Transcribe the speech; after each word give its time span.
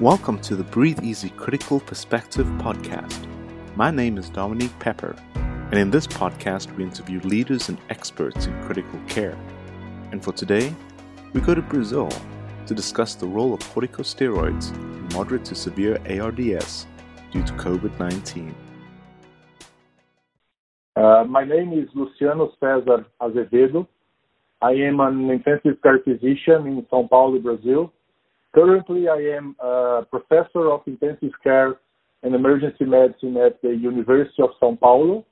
Welcome 0.00 0.40
to 0.40 0.56
the 0.56 0.64
Breathe 0.64 1.04
Easy 1.04 1.28
Critical 1.28 1.78
Perspective 1.78 2.46
podcast. 2.58 3.26
My 3.76 3.90
name 3.90 4.16
is 4.16 4.30
Dominique 4.30 4.76
Pepper, 4.80 5.14
and 5.34 5.74
in 5.74 5.90
this 5.90 6.06
podcast, 6.06 6.74
we 6.76 6.82
interview 6.82 7.20
leaders 7.20 7.68
and 7.68 7.78
experts 7.90 8.46
in 8.46 8.62
critical 8.62 8.98
care. 9.06 9.38
And 10.10 10.24
for 10.24 10.32
today, 10.32 10.74
we 11.34 11.42
go 11.42 11.54
to 11.54 11.60
Brazil 11.62 12.08
to 12.66 12.74
discuss 12.74 13.14
the 13.14 13.26
role 13.26 13.52
of 13.52 13.60
corticosteroids 13.60 14.74
in 14.74 15.08
moderate 15.14 15.44
to 15.44 15.54
severe 15.54 15.98
ARDS 16.08 16.86
due 17.30 17.44
to 17.44 17.52
COVID 17.52 17.96
19. 18.00 18.54
Uh, 20.96 21.24
my 21.28 21.44
name 21.44 21.74
is 21.74 21.88
Luciano 21.94 22.50
Cesar 22.58 23.04
Azevedo. 23.20 23.86
I 24.62 24.70
am 24.72 25.00
an 25.00 25.30
intensive 25.30 25.80
care 25.82 25.98
physician 25.98 26.66
in 26.66 26.82
São 26.90 27.08
Paulo, 27.08 27.38
Brazil 27.38 27.92
Currently, 28.54 29.08
I 29.08 29.36
am 29.36 29.56
a 29.60 30.02
professor 30.10 30.70
of 30.70 30.82
intensive 30.86 31.32
care 31.42 31.76
and 32.22 32.34
emergency 32.34 32.84
medicine 32.84 33.36
at 33.36 33.60
the 33.62 33.70
University 33.70 34.42
of 34.42 34.50
São 34.62 34.78
Paulo, 34.78 35.24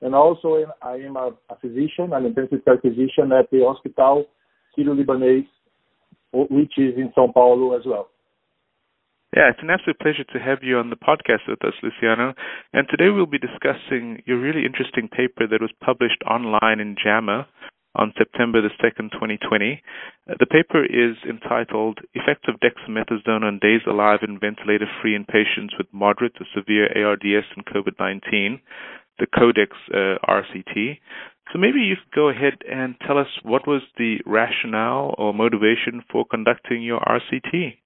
and 0.00 0.14
also 0.14 0.64
I 0.80 0.94
am 0.94 1.16
a, 1.16 1.30
a 1.50 1.56
physician, 1.60 2.12
an 2.12 2.24
intensive 2.26 2.64
care 2.64 2.78
physician 2.78 3.30
at 3.32 3.50
the 3.50 3.60
Hospital 3.60 4.26
Sírio-Libanês, 4.76 5.46
which 6.32 6.72
is 6.78 6.96
in 6.96 7.12
São 7.16 7.32
Paulo 7.32 7.76
as 7.76 7.84
well. 7.84 8.08
Yeah, 9.36 9.48
it's 9.48 9.62
an 9.62 9.70
absolute 9.70 9.98
pleasure 9.98 10.24
to 10.24 10.38
have 10.38 10.58
you 10.62 10.76
on 10.76 10.90
the 10.90 10.96
podcast 10.96 11.48
with 11.48 11.64
us, 11.64 11.72
Luciano. 11.82 12.34
And 12.74 12.86
today 12.90 13.08
we'll 13.08 13.24
be 13.24 13.38
discussing 13.38 14.22
your 14.26 14.38
really 14.38 14.66
interesting 14.66 15.08
paper 15.08 15.46
that 15.48 15.60
was 15.60 15.72
published 15.80 16.22
online 16.28 16.80
in 16.80 16.96
JAMA 17.02 17.46
on 17.94 18.12
September 18.16 18.60
the 18.62 18.70
2nd, 18.82 19.12
2020. 19.12 19.82
Uh, 20.28 20.34
the 20.38 20.46
paper 20.46 20.84
is 20.84 21.16
entitled 21.28 21.98
Effects 22.14 22.48
of 22.48 22.60
Dexamethasone 22.60 23.44
on 23.44 23.58
Days 23.60 23.82
Alive 23.86 24.20
and 24.22 24.40
Ventilator 24.40 24.86
Free 25.00 25.14
in 25.14 25.24
Patients 25.24 25.74
with 25.76 25.86
Moderate 25.92 26.34
to 26.36 26.44
Severe 26.54 26.88
ARDS 26.96 27.46
and 27.56 27.66
COVID 27.66 27.98
19, 27.98 28.60
the 29.18 29.26
CODEX 29.26 29.72
uh, 29.92 30.18
RCT. 30.26 30.98
So 31.52 31.58
maybe 31.58 31.80
you 31.80 31.96
could 31.96 32.14
go 32.14 32.28
ahead 32.30 32.62
and 32.70 32.94
tell 33.06 33.18
us 33.18 33.26
what 33.42 33.66
was 33.66 33.82
the 33.98 34.18
rationale 34.24 35.14
or 35.18 35.34
motivation 35.34 36.02
for 36.10 36.24
conducting 36.24 36.82
your 36.82 37.00
RCT. 37.00 37.76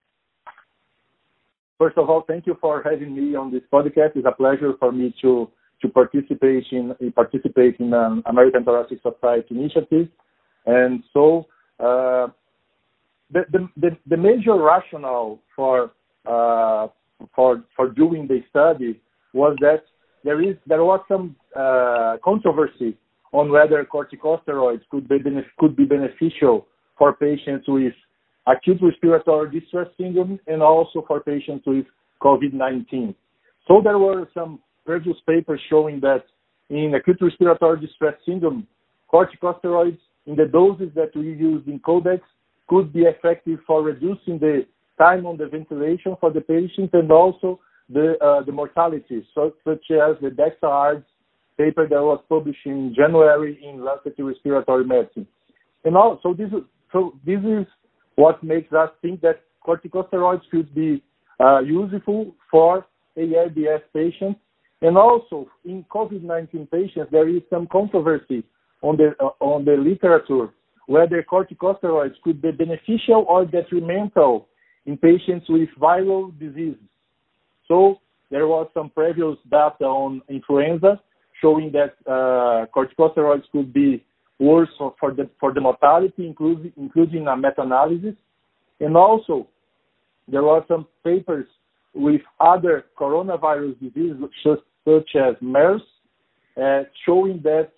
First 1.78 1.98
of 1.98 2.08
all, 2.08 2.22
thank 2.26 2.46
you 2.46 2.56
for 2.60 2.82
having 2.82 3.14
me 3.14 3.34
on 3.34 3.52
this 3.52 3.62
podcast. 3.72 4.12
It's 4.14 4.26
a 4.26 4.32
pleasure 4.32 4.74
for 4.78 4.92
me 4.92 5.14
to 5.20 5.50
to 5.82 5.88
participate 5.88 6.64
in 6.72 6.94
participate 7.14 7.76
in 7.78 7.92
an 7.92 8.22
American 8.26 8.64
Thoracic 8.64 8.98
Society 9.02 9.48
initiative. 9.50 10.08
And 10.66 11.02
so 11.12 11.46
uh, 11.78 12.28
the, 13.30 13.68
the, 13.76 13.90
the 14.06 14.16
major 14.16 14.54
rationale 14.54 15.40
for 15.54 15.92
uh, 16.26 16.88
for 17.34 17.64
for 17.74 17.90
doing 17.90 18.26
the 18.26 18.40
study 18.50 19.00
was 19.32 19.56
that 19.60 19.84
there 20.24 20.42
is 20.42 20.56
there 20.66 20.84
was 20.84 21.00
some 21.08 21.36
uh, 21.54 22.16
controversy 22.24 22.96
on 23.32 23.50
whether 23.50 23.84
corticosteroids 23.84 24.82
could 24.90 25.08
be 25.08 25.18
could 25.58 25.76
be 25.76 25.84
beneficial 25.84 26.66
for 26.98 27.14
patients 27.14 27.66
with 27.68 27.92
acute 28.46 28.78
respiratory 28.80 29.60
distress 29.60 29.88
syndrome 29.98 30.38
and 30.46 30.62
also 30.62 31.04
for 31.06 31.20
patients 31.20 31.64
with 31.66 31.84
COVID-19. 32.22 33.14
So 33.68 33.80
there 33.82 33.98
were 33.98 34.28
some 34.32 34.60
previous 34.86 35.16
papers 35.26 35.60
showing 35.68 36.00
that 36.00 36.24
in 36.70 36.94
acute 36.94 37.18
respiratory 37.20 37.80
distress 37.80 38.14
syndrome, 38.24 38.66
corticosteroids 39.12 39.98
in 40.26 40.36
the 40.36 40.46
doses 40.46 40.90
that 40.94 41.14
we 41.14 41.22
use 41.22 41.62
in 41.66 41.78
Codex 41.80 42.22
could 42.68 42.92
be 42.92 43.02
effective 43.02 43.58
for 43.66 43.82
reducing 43.82 44.38
the 44.38 44.66
time 44.98 45.26
on 45.26 45.36
the 45.36 45.46
ventilation 45.46 46.16
for 46.20 46.32
the 46.32 46.40
patient 46.40 46.90
and 46.94 47.12
also 47.12 47.60
the 47.88 48.14
uh, 48.20 48.42
the 48.44 48.50
mortality, 48.50 49.24
so, 49.34 49.52
such 49.64 49.84
as 49.90 50.16
the 50.20 50.30
DexARDS 50.30 51.04
paper 51.56 51.86
that 51.88 52.02
was 52.02 52.20
published 52.28 52.66
in 52.66 52.92
January 52.96 53.60
in 53.62 53.84
Lancet 53.84 54.14
Respiratory 54.18 54.84
Medicine. 54.84 55.26
And 55.84 55.96
also 55.96 56.34
this 56.34 56.48
is, 56.48 56.64
so 56.92 57.14
this 57.24 57.38
is 57.44 57.66
what 58.16 58.42
makes 58.42 58.72
us 58.72 58.90
think 59.02 59.20
that 59.20 59.42
corticosteroids 59.64 60.42
could 60.50 60.74
be 60.74 61.02
uh, 61.38 61.60
useful 61.60 62.34
for 62.50 62.86
ARDS 63.16 63.84
patients 63.94 64.40
also 64.82 65.48
in 65.64 65.84
COVID-19 65.84 66.70
patients, 66.70 67.08
there 67.10 67.28
is 67.28 67.42
some 67.48 67.66
controversy 67.66 68.44
on 68.82 68.96
the 68.96 69.14
uh, 69.20 69.30
on 69.40 69.64
the 69.64 69.72
literature 69.72 70.52
whether 70.86 71.22
corticosteroids 71.22 72.14
could 72.22 72.40
be 72.40 72.52
beneficial 72.52 73.24
or 73.28 73.44
detrimental 73.44 74.48
in 74.86 74.96
patients 74.96 75.46
with 75.48 75.68
viral 75.80 76.36
diseases. 76.38 76.80
So 77.66 77.98
there 78.30 78.46
was 78.46 78.68
some 78.72 78.90
previous 78.90 79.36
data 79.50 79.84
on 79.84 80.22
influenza 80.28 81.00
showing 81.42 81.72
that 81.72 81.94
uh, 82.06 82.66
corticosteroids 82.74 83.42
could 83.50 83.72
be 83.72 84.04
worse 84.38 84.68
for, 84.78 85.12
the 85.12 85.28
for 85.40 85.52
the 85.52 85.60
mortality, 85.60 86.26
including 86.26 86.72
including 86.76 87.26
a 87.26 87.36
meta-analysis, 87.36 88.14
and 88.80 88.96
also 88.96 89.48
there 90.28 90.42
were 90.42 90.64
some 90.68 90.86
papers 91.04 91.46
with 91.96 92.20
other 92.40 92.84
coronavirus 92.98 93.80
diseases 93.80 94.16
such 94.44 95.10
as 95.16 95.34
MERS, 95.40 95.80
uh, 96.62 96.82
showing 97.04 97.40
that 97.42 97.70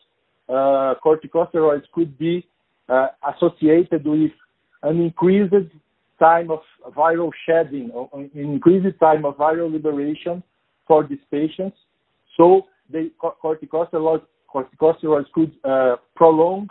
uh, 0.49 0.95
corticosteroids 1.05 1.85
could 1.95 2.19
be 2.19 2.47
uh, 2.89 3.09
associated 3.35 4.05
with 4.05 4.33
an 4.83 5.01
increased 5.01 5.55
time 6.19 6.51
of 6.51 6.61
viral 6.97 7.31
shedding, 7.47 7.91
or 7.93 8.09
an 8.13 8.31
increased 8.35 8.99
time 8.99 9.25
of 9.25 9.37
viral 9.37 9.73
liberation 9.73 10.43
for 10.87 11.07
these 11.07 11.19
patients. 11.31 11.77
So 12.37 12.63
the 12.91 13.11
corticosteroids, 13.21 14.23
corticosteroids 14.53 15.31
could 15.33 15.53
uh, 15.65 15.97
prolong 16.17 16.69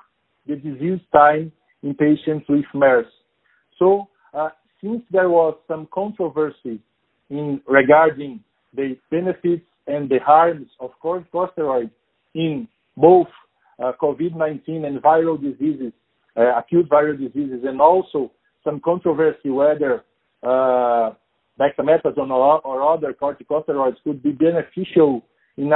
the 0.48 0.56
disease 0.56 1.00
time 1.14 1.52
in 1.84 1.94
patients 1.94 2.46
with 2.50 2.66
MERS. 2.74 3.06
So 3.80 4.10
uh, 4.34 4.50
since 4.82 5.02
there 5.12 5.30
was 5.30 5.56
some 5.68 5.88
controversy 5.94 6.80
in 7.30 7.62
regarding 7.68 8.44
the 8.74 8.98
benefits 9.12 9.66
and 9.88 10.10
the 10.10 10.20
harms 10.26 10.68
of 10.80 10.92
corticosteroids 11.04 11.92
in 12.36 12.68
both 12.96 13.28
uh, 13.84 13.92
COVID-19 14.02 14.86
and 14.86 15.02
viral 15.02 15.42
diseases, 15.42 15.94
uh, 16.36 16.58
acute 16.58 16.90
viral 16.90 17.18
diseases, 17.18 17.64
and 17.64 17.80
also 17.82 18.32
some 18.64 18.80
controversy 18.80 19.50
whether 19.50 20.04
uh, 20.44 21.12
dexamethasone 21.60 22.30
or, 22.30 22.60
or, 22.62 22.94
other 22.94 23.14
corticosteroids 23.14 23.96
could 24.04 24.22
be 24.22 24.32
beneficial 24.32 25.24
in, 25.58 25.72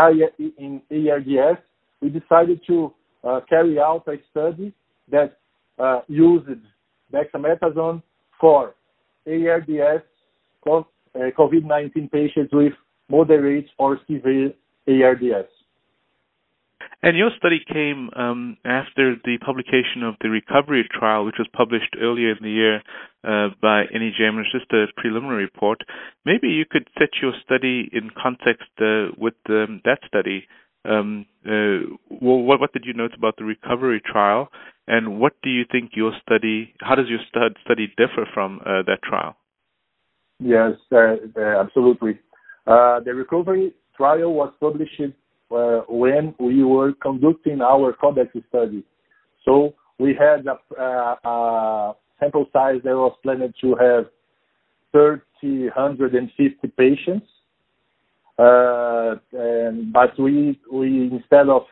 in 0.57 0.81
ARDS, 0.91 1.59
we 2.01 2.09
decided 2.09 2.61
to 2.67 2.93
uh, 3.23 3.39
carry 3.49 3.79
out 3.79 4.03
a 4.07 4.17
study 4.29 4.73
that 5.11 5.37
uh, 5.79 6.01
used 6.07 6.47
dexamethasone 7.13 8.01
for 8.39 8.75
ARDS 9.27 10.03
COVID-19 11.15 12.11
patients 12.11 12.53
with 12.53 12.73
moderate 13.09 13.67
or 13.77 13.99
severe 14.07 14.53
ARDS. 14.87 15.49
And 17.03 17.17
your 17.17 17.31
study 17.37 17.59
came 17.67 18.09
um, 18.15 18.57
after 18.63 19.15
the 19.25 19.39
publication 19.43 20.03
of 20.03 20.15
the 20.21 20.29
recovery 20.29 20.87
trial, 20.91 21.25
which 21.25 21.39
was 21.39 21.47
published 21.51 21.95
earlier 21.99 22.31
in 22.31 22.37
the 22.41 22.49
year 22.49 22.75
uh, 23.23 23.49
by 23.59 23.85
NEJM. 23.85 24.39
It's 24.39 24.51
just 24.51 24.71
a 24.71 24.85
preliminary 24.95 25.43
report. 25.43 25.81
Maybe 26.25 26.49
you 26.49 26.65
could 26.69 26.87
set 26.99 27.09
your 27.19 27.33
study 27.43 27.89
in 27.91 28.11
context 28.11 28.69
uh, 28.79 29.17
with 29.17 29.33
um, 29.49 29.81
that 29.83 29.99
study. 30.05 30.45
Um, 30.85 31.25
uh, 31.45 31.97
well, 32.09 32.39
what, 32.39 32.59
what, 32.59 32.73
did 32.73 32.85
you 32.85 32.93
note 32.93 33.13
about 33.17 33.35
the 33.37 33.45
recovery 33.45 34.01
trial, 34.05 34.49
and 34.87 35.19
what 35.19 35.33
do 35.41 35.49
you 35.49 35.63
think 35.71 35.91
your 35.95 36.11
study? 36.21 36.73
How 36.81 36.95
does 36.95 37.07
your 37.07 37.19
stud, 37.29 37.57
study 37.63 37.87
differ 37.97 38.27
from 38.31 38.59
uh, 38.61 38.83
that 38.85 38.99
trial? 39.03 39.35
Yes, 40.43 40.71
uh, 40.91 41.17
uh, 41.37 41.61
absolutely. 41.61 42.19
Uh, 42.65 42.99
the 43.01 43.13
recovery 43.13 43.73
trial 43.95 44.33
was 44.33 44.51
published 44.59 45.01
when 45.87 46.33
we 46.39 46.63
were 46.63 46.93
conducting 46.93 47.61
our 47.61 47.93
CODEX 47.93 48.29
study. 48.49 48.83
So 49.45 49.75
we 49.99 50.15
had 50.17 50.47
a, 50.47 51.93
sample 52.19 52.45
size 52.53 52.79
that 52.83 52.95
was 52.95 53.15
planned 53.23 53.53
to 53.61 53.75
have 53.75 54.05
3,150 54.91 56.67
patients. 56.77 57.27
Uh, 58.37 59.15
but 59.91 60.19
we, 60.19 60.59
we, 60.71 61.09
instead 61.11 61.49
of, 61.49 61.63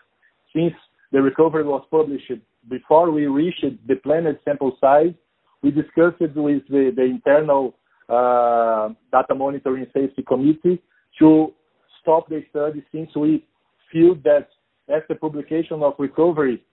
since 0.55 0.73
the 1.11 1.21
recovery 1.21 1.63
was 1.63 1.83
published 1.89 2.31
before 2.69 3.09
we 3.09 3.25
reached 3.25 3.65
the 3.87 3.95
planned 3.95 4.37
sample 4.45 4.77
size, 4.81 5.13
we 5.61 5.71
discussed 5.71 6.21
it 6.21 6.35
with 6.35 6.63
the 6.69 7.03
internal 7.03 7.75
uh, 8.09 8.89
data 9.11 9.35
monitoring 9.35 9.85
safety 9.93 10.23
committee 10.27 10.81
to 11.19 11.53
stop 12.01 12.27
the 12.29 12.43
study 12.49 12.83
since 12.91 13.09
we 13.15 13.45
feel 13.91 14.15
that 14.23 14.47
after 14.93 15.15
publication 15.15 15.83
of 15.83 15.93
recovery, 15.99 16.63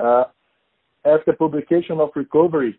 uh, 0.00 0.24
after 1.04 1.32
publication 1.32 2.00
of 2.00 2.10
recovery, 2.14 2.78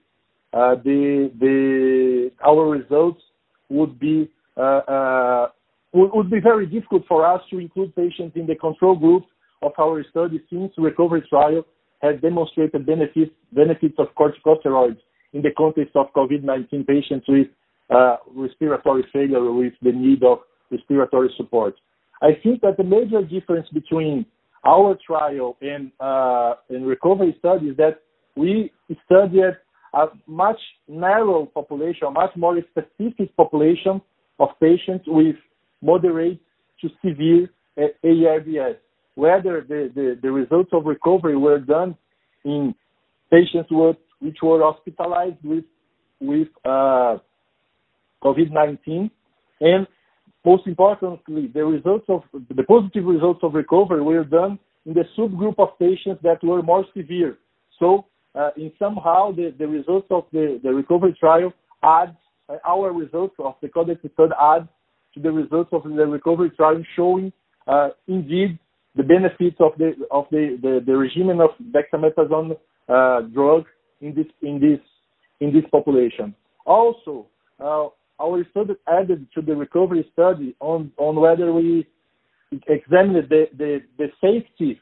uh, 0.54 0.75
the 0.83 1.31
the 1.39 2.31
our 2.45 2.68
results 2.69 3.21
would 3.69 4.00
be 4.00 4.30
uh, 4.57 4.62
uh, 4.62 5.48
would, 5.94 6.30
be 6.30 6.39
very 6.39 6.66
difficult 6.66 7.04
for 7.07 7.25
us 7.25 7.42
to 7.50 7.60
include 7.60 7.95
patients 7.95 8.36
in 8.36 8.45
the 8.45 8.56
control 8.56 8.95
group 8.95 9.24
of 9.62 9.71
our 9.80 10.04
study 10.10 10.42
since 10.50 10.71
recovery 10.77 11.24
trial 11.30 11.63
has 12.01 12.19
demonstrated 12.21 12.86
benefits 12.86 13.31
benefits 13.51 13.95
of 14.00 14.07
corticosteroids 14.18 14.98
in 15.33 15.42
the 15.42 15.51
context 15.57 15.95
of 15.95 16.07
COVID-19 16.16 16.88
patients 16.88 17.25
with 17.27 17.48
respiratory 18.36 19.06
failure 19.12 19.51
with 19.51 19.74
the 19.81 19.91
need 19.91 20.24
of 20.24 20.39
respiratory 20.71 21.33
support. 21.38 21.75
I 22.21 22.31
think 22.44 22.62
that 22.62 22.77
the 22.77 22.83
major 22.83 23.24
difference 23.24 23.68
between 23.74 24.25
our 24.65 24.97
trial 25.06 25.57
and 25.62 25.91
uh, 26.00 26.56
and 26.69 26.86
recovery 26.86 27.36
study 27.39 27.68
is 27.68 27.77
that 27.77 28.01
we 28.36 28.71
studied 29.06 29.56
a 29.94 30.06
much 30.27 30.59
narrow 30.88 31.45
population, 31.45 32.07
a 32.07 32.12
much 32.12 32.31
more 32.36 32.57
specific 32.69 33.36
population 33.36 34.01
of 34.39 34.50
patients 34.59 35.06
with 35.07 35.35
moderate 35.81 36.39
to 36.81 36.89
severe 37.03 37.50
ARDS. 37.77 38.77
Whether 39.15 39.65
the, 39.68 40.30
results 40.31 40.69
of 40.74 40.85
recovery 40.85 41.35
were 41.35 41.59
done 41.59 41.95
in 42.45 42.75
patients 43.31 43.69
which 44.19 44.38
were 44.42 44.62
hospitalized 44.62 45.44
with 45.44 45.65
with 46.21 46.50
uh, 46.65 47.18
COVID-19, 48.24 49.10
and 49.62 49.88
most 50.45 50.68
importantly, 50.68 51.51
the 51.54 51.63
results 51.66 52.06
of 52.07 52.24
the 52.33 52.63
positive 52.63 53.06
results 53.06 53.39
of 53.44 53.54
recovery 53.54 54.01
were 54.01 54.24
done 54.24 54.57
in 54.86 54.94
the 54.94 55.04
subgroup 55.18 55.56
of 55.57 55.77
patients 55.77 56.21
that 56.24 56.44
were 56.44 56.62
more 56.62 56.86
severe. 56.95 57.38
So, 57.80 58.06
uh, 58.36 58.51
in 58.56 58.71
somehow 58.80 59.31
the, 59.31 59.54
the 59.57 59.68
results 59.68 60.07
of 60.12 60.24
the, 60.31 60.60
recovery 60.63 61.16
trial 61.19 61.51
adds 61.83 62.16
uh, 62.48 62.56
our 62.68 62.92
results 62.94 63.36
of 63.39 63.56
the 63.62 63.68
Codex 63.68 64.00
study 64.13 64.31
add 64.39 64.68
to 65.13 65.19
the 65.19 65.31
results 65.31 65.69
of 65.74 65.83
the 65.83 66.06
recovery 66.06 66.51
trial, 66.51 66.81
showing 66.95 67.33
uh, 67.68 67.89
indeed 68.07 68.60
the 68.95 69.04
benefits 69.04 69.57
of 69.60 69.71
the 69.77 70.83
regimen 70.88 71.42
of 71.42 71.50
dexamethasone 71.71 72.56
drug 73.33 73.66
in 74.01 74.13
this 74.16 74.25
in 74.42 74.60
this 74.60 74.80
in 75.39 75.54
this 75.54 75.63
population. 75.71 76.36
Also, 76.66 77.25
our 78.19 78.45
study 78.51 78.74
added 78.88 79.27
to 79.36 79.42
the 79.42 79.56
recovery 79.56 80.07
study 80.13 80.56
on 80.60 80.92
on 80.98 81.16
whether 81.16 81.54
we 81.54 81.88
examined 82.68 83.30
the, 83.30 83.45
the, 83.57 83.80
the 83.98 84.07
safety 84.21 84.80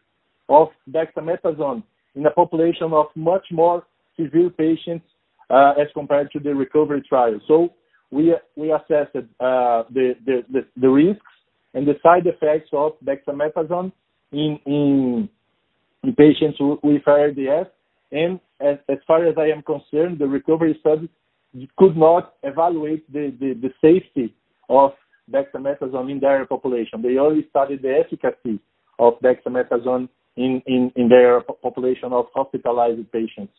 of 0.49 0.69
dexamethasone 0.89 1.83
in 2.15 2.25
a 2.25 2.31
population 2.31 2.93
of 2.93 3.07
much 3.15 3.45
more 3.51 3.85
severe 4.17 4.49
patients 4.49 5.05
uh, 5.49 5.73
as 5.79 5.87
compared 5.93 6.31
to 6.31 6.39
the 6.39 6.53
recovery 6.53 7.03
trial. 7.07 7.39
So 7.47 7.73
we 8.11 8.33
we 8.55 8.71
assessed 8.71 9.15
uh, 9.15 9.83
the, 9.91 10.15
the, 10.25 10.43
the, 10.51 10.61
the 10.79 10.89
risks 10.89 11.21
and 11.73 11.87
the 11.87 11.95
side 12.01 12.25
effects 12.25 12.69
of 12.73 12.93
dexamethasone 13.05 13.91
in 14.31 14.59
in, 14.65 15.29
in 16.03 16.15
patients 16.15 16.57
with 16.59 17.07
ARDS. 17.07 17.69
And 18.11 18.39
as, 18.61 18.77
as 18.87 18.97
far 19.05 19.25
as 19.25 19.35
I 19.37 19.47
am 19.47 19.61
concerned, 19.61 20.19
the 20.19 20.27
recovery 20.27 20.77
study 20.79 21.09
could 21.77 21.97
not 21.97 22.33
evaluate 22.43 23.11
the, 23.11 23.33
the, 23.39 23.53
the 23.53 23.69
safety 23.81 24.35
of 24.69 24.91
dexamethasone 25.31 26.11
in 26.11 26.19
their 26.19 26.45
population. 26.45 27.01
They 27.01 27.17
only 27.17 27.47
studied 27.49 27.81
the 27.81 28.03
efficacy 28.03 28.59
of 28.99 29.13
dexamethasone 29.21 30.09
in, 30.35 30.61
in, 30.65 30.91
in 30.95 31.09
their 31.09 31.41
population 31.41 32.13
of 32.13 32.25
hospitalized 32.33 33.11
patients. 33.11 33.53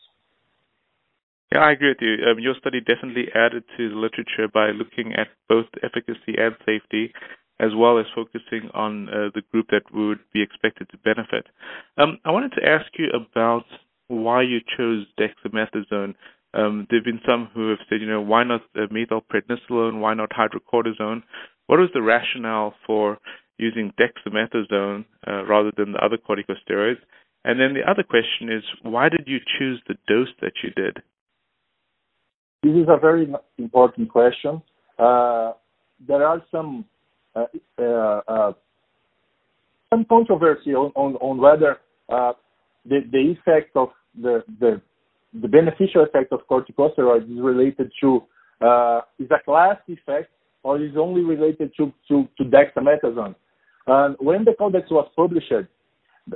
Yeah, 1.51 1.59
I 1.59 1.71
agree 1.71 1.89
with 1.89 2.01
you. 2.01 2.15
Um, 2.29 2.39
your 2.39 2.53
study 2.59 2.79
definitely 2.79 3.25
added 3.33 3.63
to 3.77 3.89
the 3.89 3.95
literature 3.95 4.47
by 4.53 4.69
looking 4.69 5.13
at 5.13 5.27
both 5.47 5.65
efficacy 5.81 6.37
and 6.37 6.55
safety, 6.65 7.11
as 7.59 7.71
well 7.75 7.97
as 7.97 8.05
focusing 8.15 8.69
on 8.73 9.09
uh, 9.09 9.29
the 9.33 9.41
group 9.51 9.67
that 9.71 9.83
would 9.91 10.19
be 10.31 10.43
expected 10.43 10.87
to 10.91 10.97
benefit. 10.97 11.47
Um, 11.97 12.19
I 12.23 12.31
wanted 12.31 12.53
to 12.53 12.65
ask 12.65 12.85
you 12.97 13.07
about 13.09 13.65
why 14.07 14.43
you 14.43 14.59
chose 14.77 15.05
dexamethasone. 15.19 16.13
Um, 16.53 16.87
there 16.89 16.99
have 16.99 17.05
been 17.05 17.21
some 17.27 17.49
who 17.53 17.69
have 17.69 17.79
said, 17.89 18.01
you 18.01 18.07
know, 18.07 18.21
why 18.21 18.43
not 18.43 18.61
uh, 18.75 18.87
methylprednisolone? 18.87 19.99
Why 19.99 20.13
not 20.15 20.31
hydrocortisone? 20.31 21.23
What 21.67 21.79
was 21.79 21.89
the 21.93 22.01
rationale 22.01 22.73
for 22.87 23.19
using 23.57 23.93
dexamethasone 23.99 25.05
uh, 25.27 25.45
rather 25.45 25.71
than 25.77 25.91
the 25.93 26.03
other 26.03 26.17
corticosteroids? 26.17 26.97
And 27.45 27.59
then 27.59 27.73
the 27.73 27.89
other 27.89 28.03
question 28.03 28.51
is, 28.51 28.63
why 28.81 29.09
did 29.09 29.27
you 29.27 29.37
choose 29.57 29.81
the 29.87 29.95
dose 30.07 30.29
that 30.41 30.53
you 30.63 30.71
did? 30.71 30.97
This 32.63 32.73
is 32.73 32.87
a 32.89 32.97
very 32.99 33.31
important 33.57 34.09
question. 34.09 34.61
Uh, 34.97 35.53
there 36.05 36.25
are 36.25 36.41
some 36.51 36.83
uh, 37.35 37.45
uh, 37.77 38.51
some 39.89 40.05
controversy 40.05 40.73
on, 40.73 40.91
on, 40.95 41.15
on 41.15 41.37
whether 41.37 41.77
the, 42.09 42.99
the 43.11 43.35
effect 43.37 43.75
of 43.75 43.89
the, 44.19 44.43
the 44.59 44.81
the 45.33 45.47
beneficial 45.47 46.03
effect 46.03 46.31
of 46.31 46.41
corticosteroids 46.49 47.31
is 47.31 47.41
related 47.41 47.91
to 48.01 48.23
uh, 48.61 49.01
is 49.19 49.29
a 49.31 49.43
class 49.43 49.77
effect 49.87 50.29
or 50.63 50.81
is 50.81 50.97
only 50.97 51.21
related 51.21 51.71
to, 51.77 51.93
to, 52.07 52.27
to 52.37 52.43
dexamethasone. 52.43 53.35
And 53.87 54.15
when 54.19 54.43
the 54.43 54.53
codex 54.57 54.89
was 54.91 55.09
published, 55.15 55.51
it, 55.51 55.67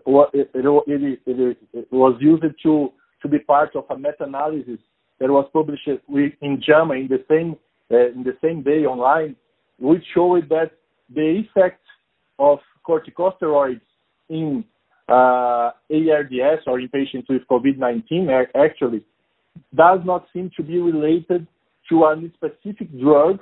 it, 0.05 0.49
it, 0.55 1.57
it, 1.73 1.87
was 1.91 2.15
used 2.21 2.43
to, 2.63 2.93
to 3.21 3.27
be 3.27 3.39
part 3.39 3.75
of 3.75 3.85
a 3.89 3.97
meta-analysis 3.97 4.79
that 5.19 5.29
was 5.29 5.47
published 5.51 5.87
in 5.87 6.61
JAMA 6.65 6.93
in 6.93 7.07
the 7.09 7.23
same 7.29 7.57
uh, 7.91 8.09
in 8.11 8.23
the 8.23 8.35
same 8.41 8.63
day 8.63 8.85
online, 8.85 9.35
which 9.77 10.03
showed 10.15 10.49
that 10.49 10.71
the 11.13 11.43
effect 11.43 11.81
of 12.39 12.59
corticosteroids 12.87 13.81
in 14.29 14.63
uh, 15.09 15.71
ARDS 15.89 16.63
or 16.67 16.79
in 16.79 16.89
patients 16.89 17.27
with 17.29 17.41
COVID-19 17.49 18.47
actually 18.55 19.03
does 19.75 19.99
not 20.05 20.27
seem 20.33 20.49
to 20.55 20.63
be 20.63 20.79
related 20.79 21.45
to 21.89 22.05
a 22.05 22.15
specific 22.35 22.89
drug, 22.99 23.39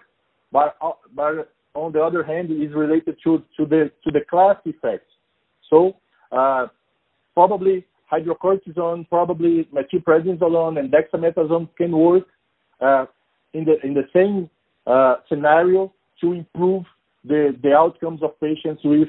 but, 0.52 0.76
uh, 0.82 0.92
but 1.16 1.54
on 1.76 1.92
the 1.92 2.02
other 2.02 2.24
hand 2.24 2.52
is 2.52 2.74
related 2.74 3.16
to, 3.24 3.44
to 3.58 3.66
the 3.66 3.92
to 4.04 4.12
the 4.12 4.22
class 4.30 4.58
effects. 4.66 5.12
So 5.70 5.96
uh, 6.32 6.68
probably 7.34 7.86
hydrocortisone, 8.12 9.08
probably 9.10 9.68
methylprednisolone 9.74 10.80
and 10.80 10.92
dexamethasone 10.92 11.70
can 11.78 11.92
work 11.92 12.26
uh, 12.82 13.06
in 13.54 13.66
the 13.66 13.80
in 13.86 13.94
the 13.94 14.08
same 14.14 14.50
uh, 14.88 15.16
scenario 15.30 15.94
to 16.20 16.34
improve 16.34 16.84
the 17.24 17.56
the 17.64 17.74
outcomes 17.74 18.22
of 18.22 18.40
patients 18.40 18.82
with 18.84 19.08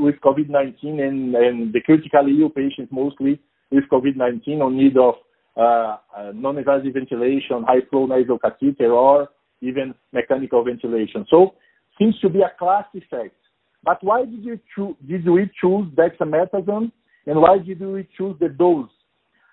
with 0.00 0.16
COVID-19 0.24 1.00
and, 1.00 1.34
and 1.34 1.72
the 1.72 1.80
critically 1.80 2.40
ill 2.40 2.50
patients 2.50 2.90
mostly 2.90 3.40
with 3.70 3.84
COVID-19 3.90 4.60
on 4.60 4.76
need 4.76 4.96
of 4.96 5.14
uh, 5.56 5.96
uh, 6.16 6.32
non-invasive 6.34 6.94
ventilation, 6.94 7.62
high 7.66 7.80
flow 7.90 8.06
nasal 8.06 8.38
catheter, 8.38 8.92
or 8.92 9.28
even 9.60 9.94
mechanical 10.12 10.64
ventilation. 10.64 11.24
So 11.30 11.54
seems 11.98 12.18
to 12.20 12.28
be 12.28 12.40
a 12.40 12.52
class 12.58 12.84
effect. 12.94 13.36
But 13.84 14.02
why 14.02 14.24
did 14.24 14.42
you 14.42 14.58
cho- 14.74 14.96
did 15.06 15.28
we 15.28 15.50
choose 15.60 15.86
dexamethasone 15.94 16.90
and 17.26 17.40
why 17.40 17.58
did 17.58 17.80
we 17.80 18.08
choose 18.16 18.36
the 18.40 18.48
dose? 18.48 18.88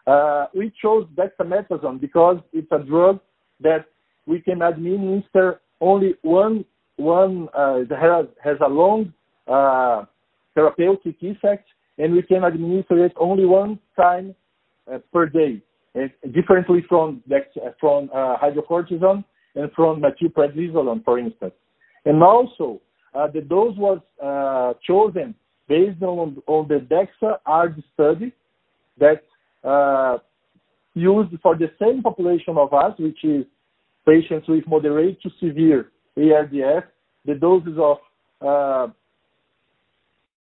Uh, 0.08 0.48
we 0.55 0.74
chose 0.81 1.08
dexamethasone 1.15 2.00
because 2.00 2.38
it's 2.53 2.72
a 2.72 2.79
drug 2.79 3.20
that 3.60 3.86
we 4.25 4.41
can 4.41 4.62
administer 4.62 5.62
only 5.79 6.15
one 6.22 6.65
one 6.96 7.48
uh, 7.53 7.79
has 8.00 8.25
has 8.43 8.58
a 8.65 8.70
long 8.70 9.13
uh, 9.48 10.05
therapeutic 10.55 11.15
effect, 11.21 11.67
and 11.98 12.13
we 12.13 12.21
can 12.21 12.43
administer 12.43 13.05
it 13.05 13.13
only 13.19 13.45
one 13.45 13.79
time 13.95 14.36
uh, 14.91 15.00
per 15.13 15.25
day, 15.27 15.62
and 15.95 16.12
differently 16.33 16.83
from 16.88 17.24
from 17.79 18.10
uh, 18.13 18.38
hydrocortisone 18.38 19.24
and 19.55 19.71
from 19.74 20.01
methylprednisolone, 20.01 21.03
for 21.03 21.19
instance. 21.19 21.53
And 22.05 22.24
also, 22.24 22.81
uh, 23.13 23.27
the 23.27 23.41
dose 23.41 23.75
was 23.77 24.00
uh, 24.24 24.74
chosen 24.86 25.36
based 25.67 26.01
on, 26.01 26.41
on 26.48 26.67
the 26.67 26.79
DEXA-ARD 26.79 27.83
study 27.93 28.33
that 28.98 29.24
uh, 29.63 30.17
used 30.93 31.33
for 31.41 31.55
the 31.55 31.71
same 31.81 32.01
population 32.01 32.57
of 32.57 32.74
us, 32.74 32.93
which 33.00 33.24
is 33.24 33.45
patients 34.05 34.48
with 34.48 34.67
moderate 34.67 35.21
to 35.21 35.29
severe 35.39 35.91
ARDS, 36.17 36.86
the 37.25 37.36
doses 37.36 37.77
of 37.77 37.98
uh, 38.41 38.91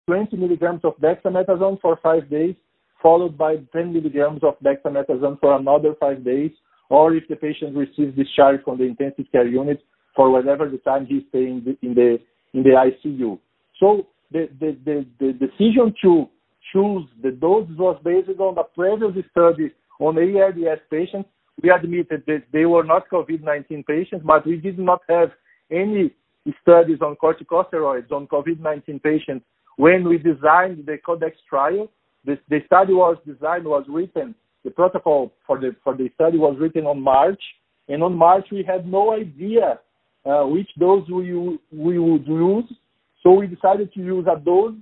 20 0.09 0.39
milligrams 0.39 0.81
of 0.85 0.95
dexamethasone 0.97 1.79
for 1.83 1.99
five 2.03 2.31
days, 2.31 2.55
followed 3.03 3.37
by 3.37 3.57
10 3.75 3.93
milligrams 3.93 4.41
of 4.43 4.55
dexamethasone 4.65 5.39
for 5.39 5.55
another 5.55 5.95
five 6.01 6.25
days, 6.25 6.51
or 6.89 7.15
if 7.15 7.29
the 7.29 7.37
patient 7.37 7.77
receives 7.77 8.17
discharge 8.17 8.65
from 8.65 8.79
the 8.79 8.85
intensive 8.85 9.27
care 9.31 9.47
unit 9.47 9.83
for 10.17 10.31
whatever 10.31 10.67
the 10.67 10.79
time 10.79 11.05
he's 11.05 11.25
staying 11.29 11.77
in 11.83 11.93
the 11.93 12.19
in 12.55 12.63
the 12.63 12.71
ICU. 12.71 13.39
So 13.79 14.07
the, 14.33 14.49
the, 14.59 14.79
the, 14.87 15.07
the 15.21 15.33
decision 15.35 15.95
to 16.03 16.27
choose 16.73 17.07
the 17.23 17.31
dose 17.31 17.69
was 17.77 18.01
based 18.03 18.41
on 18.41 18.55
the 18.55 18.63
previous 18.63 19.27
study 19.31 19.71
on 20.01 20.17
ARDS 20.17 20.81
patients. 20.91 21.29
We 21.63 21.71
admitted 21.71 22.23
that 22.27 22.45
they 22.51 22.65
were 22.65 22.85
not 22.85 23.11
COVID-19 23.11 23.87
patients, 23.87 24.23
but 24.25 24.47
we 24.47 24.57
did 24.57 24.79
not 24.79 25.03
have 25.11 25.33
any 25.71 26.15
studies 26.63 27.01
on 27.03 27.17
corticosteroids 27.17 28.11
on 28.11 28.27
COVID-19 28.27 29.03
patients 29.03 29.45
when 29.79 30.09
we 30.09 30.19
designed 30.19 30.85
the 30.85 30.99
CODEX 31.07 31.33
trial. 31.49 31.89
The, 32.25 32.37
the 32.51 32.59
study 32.67 32.93
was 32.93 33.17
designed, 33.25 33.65
was 33.65 33.85
written, 33.89 34.35
the 34.65 34.71
protocol 34.71 35.33
for 35.47 35.59
the, 35.59 35.75
for 35.83 35.97
the 35.97 36.11
study 36.17 36.37
was 36.37 36.57
written 36.61 36.85
on 36.85 37.01
March. 37.01 37.41
And 37.89 38.03
on 38.03 38.15
March, 38.15 38.47
we 38.51 38.65
had 38.65 38.87
no 38.87 39.15
idea 39.15 39.79
uh, 40.27 40.45
which 40.45 40.69
dose 40.79 41.09
we, 41.09 41.59
we 41.73 41.99
would 41.99 42.27
use. 42.27 42.65
So 43.23 43.33
we 43.33 43.47
decided 43.47 43.93
to 43.95 44.01
use 44.01 44.27
a 44.31 44.39
dose 44.39 44.75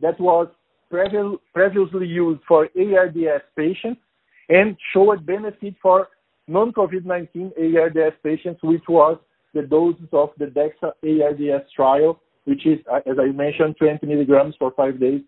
that 0.00 0.20
was 0.20 0.48
previ- 0.92 1.38
previously 1.54 2.06
used 2.06 2.42
for 2.46 2.68
ARDS 2.76 3.44
patients 3.56 4.00
and 4.50 4.76
showed 4.92 5.24
benefit 5.24 5.74
for 5.80 6.08
non-COVID-19 6.46 7.52
ARDS 7.56 8.16
patients, 8.22 8.60
which 8.62 8.84
was 8.86 9.18
the 9.54 9.62
doses 9.62 10.08
of 10.12 10.30
the 10.38 10.46
DEXA 10.46 10.92
ARDS 11.02 11.72
trial, 11.74 12.20
which 12.44 12.66
is, 12.66 12.78
uh, 12.90 13.00
as 13.06 13.16
I 13.18 13.32
mentioned, 13.32 13.76
20 13.78 14.06
milligrams 14.06 14.54
for 14.58 14.72
five 14.76 14.98
days, 14.98 15.20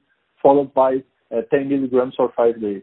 followed 0.42 0.74
by 0.74 1.02
uh, 1.34 1.42
10 1.50 1.68
milligrams 1.68 2.14
for 2.16 2.32
five 2.36 2.60
days. 2.60 2.82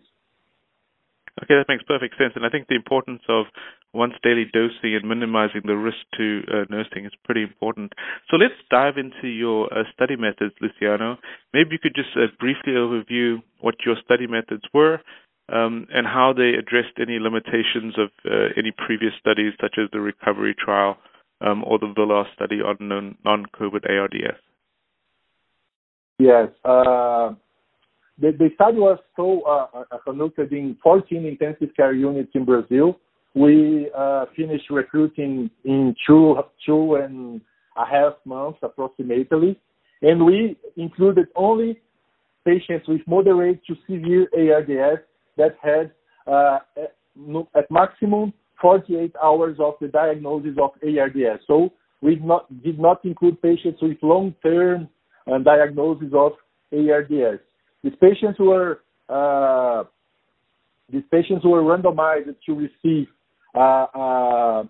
Okay, 1.43 1.55
that 1.55 1.65
makes 1.69 1.83
perfect 1.83 2.17
sense. 2.17 2.33
And 2.35 2.45
I 2.45 2.49
think 2.49 2.67
the 2.67 2.75
importance 2.75 3.21
of 3.29 3.45
once 3.93 4.13
daily 4.21 4.45
dosing 4.51 4.95
and 4.95 5.07
minimizing 5.07 5.61
the 5.65 5.75
risk 5.75 5.97
to 6.17 6.43
uh, 6.47 6.65
nursing 6.69 7.05
is 7.05 7.11
pretty 7.23 7.43
important. 7.43 7.93
So 8.29 8.37
let's 8.37 8.55
dive 8.69 8.97
into 8.97 9.27
your 9.27 9.71
uh, 9.73 9.83
study 9.93 10.15
methods, 10.15 10.53
Luciano. 10.61 11.17
Maybe 11.53 11.71
you 11.71 11.79
could 11.79 11.95
just 11.95 12.11
uh, 12.15 12.27
briefly 12.39 12.73
overview 12.73 13.41
what 13.59 13.75
your 13.85 13.95
study 14.03 14.27
methods 14.27 14.63
were 14.73 14.99
um, 15.51 15.87
and 15.93 16.05
how 16.05 16.33
they 16.35 16.53
addressed 16.59 16.99
any 16.99 17.19
limitations 17.19 17.95
of 17.97 18.09
uh, 18.25 18.51
any 18.57 18.71
previous 18.71 19.13
studies, 19.19 19.53
such 19.59 19.75
as 19.77 19.89
the 19.91 19.99
recovery 19.99 20.55
trial 20.57 20.97
or 21.41 21.79
the 21.79 21.91
Villar 21.95 22.25
study 22.35 22.57
on 22.57 23.15
non 23.23 23.45
COVID 23.59 23.89
ARDS. 23.89 24.39
Yes. 26.19 26.49
Uh, 26.63 27.33
the, 28.19 28.31
the, 28.37 28.49
study 28.53 28.77
was 28.77 28.99
uh, 29.17 29.79
uh, 29.79 29.97
conducted 30.05 30.51
in 30.53 30.77
14 30.83 31.25
intensive 31.25 31.75
care 31.75 31.93
units 31.93 32.29
in 32.35 32.45
Brazil. 32.45 32.99
We 33.33 33.89
uh, 33.97 34.25
finished 34.35 34.69
recruiting 34.69 35.49
in 35.65 35.95
two, 36.05 36.35
and 36.67 37.41
a 37.77 37.85
half 37.85 38.13
months 38.25 38.59
approximately, 38.61 39.59
and 40.01 40.25
we 40.25 40.57
included 40.77 41.27
only 41.35 41.79
patients 42.45 42.87
with 42.87 43.01
moderate 43.07 43.61
to 43.65 43.75
severe 43.89 44.27
ARDS 44.35 45.01
that 45.37 45.55
had 45.61 45.91
uh, 46.27 46.59
at 47.55 47.71
maximum 47.71 48.33
48 48.61 49.15
hours 49.21 49.57
of 49.59 49.73
the 49.81 49.87
diagnosis 49.87 50.57
of 50.61 50.71
ARDS. 50.83 51.43
So 51.47 51.71
we 52.01 52.15
not, 52.17 52.47
did 52.63 52.79
not 52.79 53.03
include 53.05 53.41
patients 53.41 53.79
with 53.81 53.97
long-term 54.01 54.89
uh, 55.31 55.37
diagnosis 55.39 56.09
of 56.13 56.33
ARDS. 56.71 57.41
These 57.83 57.93
patients 57.99 58.39
were 58.39 58.81
uh, 59.09 59.83
these 60.91 61.03
patients 61.11 61.45
were 61.45 61.61
randomized 61.61 62.35
to 62.45 62.53
receive 62.53 63.07
uh, 63.55 63.85
uh, 63.93 64.63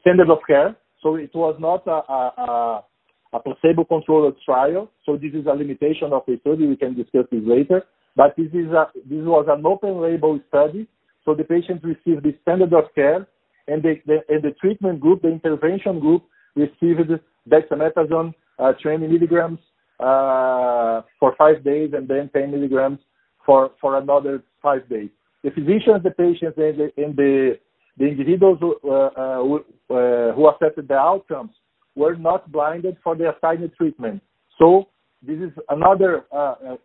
standard 0.00 0.30
of 0.30 0.38
care. 0.46 0.76
So 1.02 1.16
it 1.16 1.30
was 1.34 1.56
not 1.58 1.86
a, 1.86 2.12
a, 2.12 2.84
a 3.32 3.40
placebo-controlled 3.40 4.36
trial. 4.44 4.90
So 5.04 5.16
this 5.16 5.32
is 5.34 5.46
a 5.46 5.54
limitation 5.54 6.12
of 6.12 6.22
the 6.26 6.38
study. 6.40 6.66
We 6.66 6.76
can 6.76 6.94
discuss 6.94 7.26
this 7.30 7.42
later. 7.44 7.84
But 8.16 8.34
this 8.36 8.48
is 8.48 8.70
a, 8.72 8.86
this 8.96 9.24
was 9.24 9.46
an 9.48 9.64
open 9.64 10.00
label 10.00 10.40
study. 10.48 10.88
So 11.28 11.34
the 11.34 11.44
patients 11.44 11.84
received 11.84 12.24
the 12.24 12.34
standard 12.40 12.72
of 12.72 12.84
care, 12.94 13.28
and 13.66 13.82
the, 13.82 13.96
the 14.06 14.20
and 14.30 14.42
the 14.42 14.52
treatment 14.52 14.98
group, 14.98 15.20
the 15.20 15.28
intervention 15.28 16.00
group, 16.00 16.24
received 16.56 17.10
dexamethasone 17.46 18.32
uh, 18.58 18.72
20 18.82 19.06
milligrams 19.06 19.58
uh, 20.00 21.02
for 21.20 21.34
five 21.36 21.62
days, 21.62 21.90
and 21.92 22.08
then 22.08 22.30
10 22.32 22.50
milligrams 22.50 22.98
for 23.44 23.72
for 23.78 23.98
another 23.98 24.42
five 24.62 24.88
days. 24.88 25.10
The 25.44 25.50
physicians, 25.50 26.02
the 26.02 26.12
patients, 26.12 26.56
and 26.56 26.78
the, 26.78 26.92
and 26.96 27.14
the 27.14 27.58
the 27.98 28.06
individuals 28.06 28.56
who, 28.62 28.76
uh, 28.90 29.08
uh, 29.08 29.36
who, 29.42 29.56
uh, 29.90 30.32
who 30.32 30.48
assessed 30.48 30.88
the 30.88 30.94
outcomes 30.94 31.50
were 31.94 32.16
not 32.16 32.50
blinded 32.50 32.96
for 33.04 33.14
the 33.14 33.36
assigned 33.36 33.70
treatment. 33.76 34.22
So 34.58 34.88
this 35.20 35.36
is 35.36 35.50
another 35.68 36.24
uh, 36.32 36.36
uh, 36.36 36.76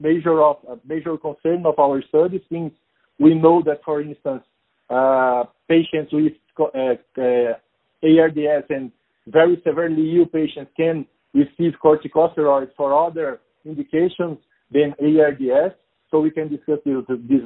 major 0.00 0.42
of 0.42 0.56
uh, 0.70 0.76
major 0.86 1.16
concern 1.16 1.64
of 1.64 1.78
our 1.78 2.02
study 2.10 2.44
since 2.52 2.74
we 3.18 3.34
know 3.34 3.62
that, 3.64 3.82
for 3.84 4.00
instance, 4.00 4.42
uh, 4.90 5.44
patients 5.68 6.12
with 6.12 6.32
uh, 6.58 6.94
uh, 7.18 7.54
ARDS 8.02 8.66
and 8.70 8.92
very 9.26 9.60
severely 9.66 10.16
ill 10.16 10.26
patients 10.26 10.70
can 10.76 11.06
receive 11.34 11.72
corticosteroids 11.82 12.70
for 12.76 12.94
other 13.06 13.40
indications 13.64 14.38
than 14.70 14.94
ARDS. 15.00 15.74
So 16.10 16.20
we 16.20 16.30
can 16.30 16.48
discuss 16.48 16.78
this, 16.84 16.94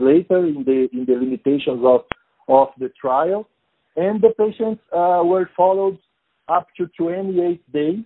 later 0.00 0.46
in 0.46 0.64
the 0.66 0.88
in 0.92 1.06
the 1.06 1.14
limitations 1.14 1.82
of 1.82 2.02
of 2.48 2.68
the 2.78 2.90
trial. 3.00 3.48
And 3.96 4.20
the 4.20 4.30
patients 4.36 4.82
were 4.92 5.48
followed 5.56 5.98
up 6.48 6.68
to 6.76 6.86
28 6.98 7.72
days 7.72 8.04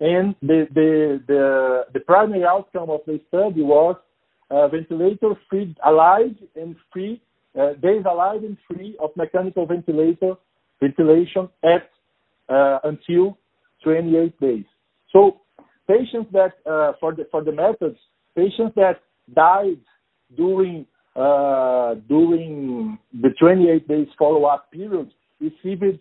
and 0.00 0.34
the, 0.42 0.66
the, 0.74 1.22
the, 1.26 1.84
the 1.94 2.00
primary 2.00 2.44
outcome 2.44 2.90
of 2.90 3.00
the 3.06 3.20
study 3.28 3.62
was 3.62 3.96
ventilator 4.50 5.34
free, 5.48 5.74
alive 5.84 6.36
and 6.54 6.76
free, 6.92 7.20
uh, 7.58 7.72
days 7.74 8.04
alive 8.08 8.42
and 8.44 8.56
free 8.68 8.96
of 9.00 9.10
mechanical 9.16 9.66
ventilator 9.66 10.34
ventilation 10.80 11.48
at 11.64 11.90
uh, 12.48 12.78
until 12.84 13.38
28 13.82 14.40
days. 14.40 14.64
So 15.12 15.40
patients 15.88 16.30
that 16.32 16.52
uh, 16.70 16.92
for 17.00 17.14
the 17.14 17.26
for 17.30 17.42
the 17.42 17.52
methods, 17.52 17.98
patients 18.36 18.74
that 18.76 19.00
died 19.34 19.80
during 20.36 20.86
uh, 21.14 21.94
during 22.08 22.98
the 23.22 23.30
28 23.38 23.88
days 23.88 24.08
follow-up 24.18 24.70
period 24.70 25.10
received 25.40 25.98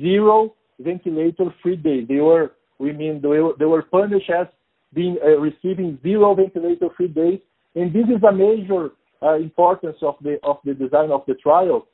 zero 0.00 0.54
ventilator 0.80 1.54
free 1.62 1.76
days. 1.76 2.06
They 2.08 2.20
were 2.20 2.52
we 2.78 2.92
mean 2.92 3.20
they 3.22 3.28
were, 3.28 3.52
they 3.58 3.66
were 3.66 3.82
punished 3.82 4.30
as 4.30 4.46
being 4.92 5.16
uh, 5.24 5.38
receiving 5.38 5.98
zero 6.02 6.34
ventilator 6.34 6.88
free 6.96 7.08
days, 7.08 7.40
and 7.74 7.92
this 7.92 8.04
is 8.04 8.22
a 8.22 8.32
major 8.32 8.90
uh, 9.22 9.36
importance 9.36 9.96
of 10.02 10.16
the 10.22 10.38
of 10.42 10.58
the 10.64 10.74
design 10.74 11.10
of 11.10 11.22
the 11.26 11.34
trial, 11.34 11.86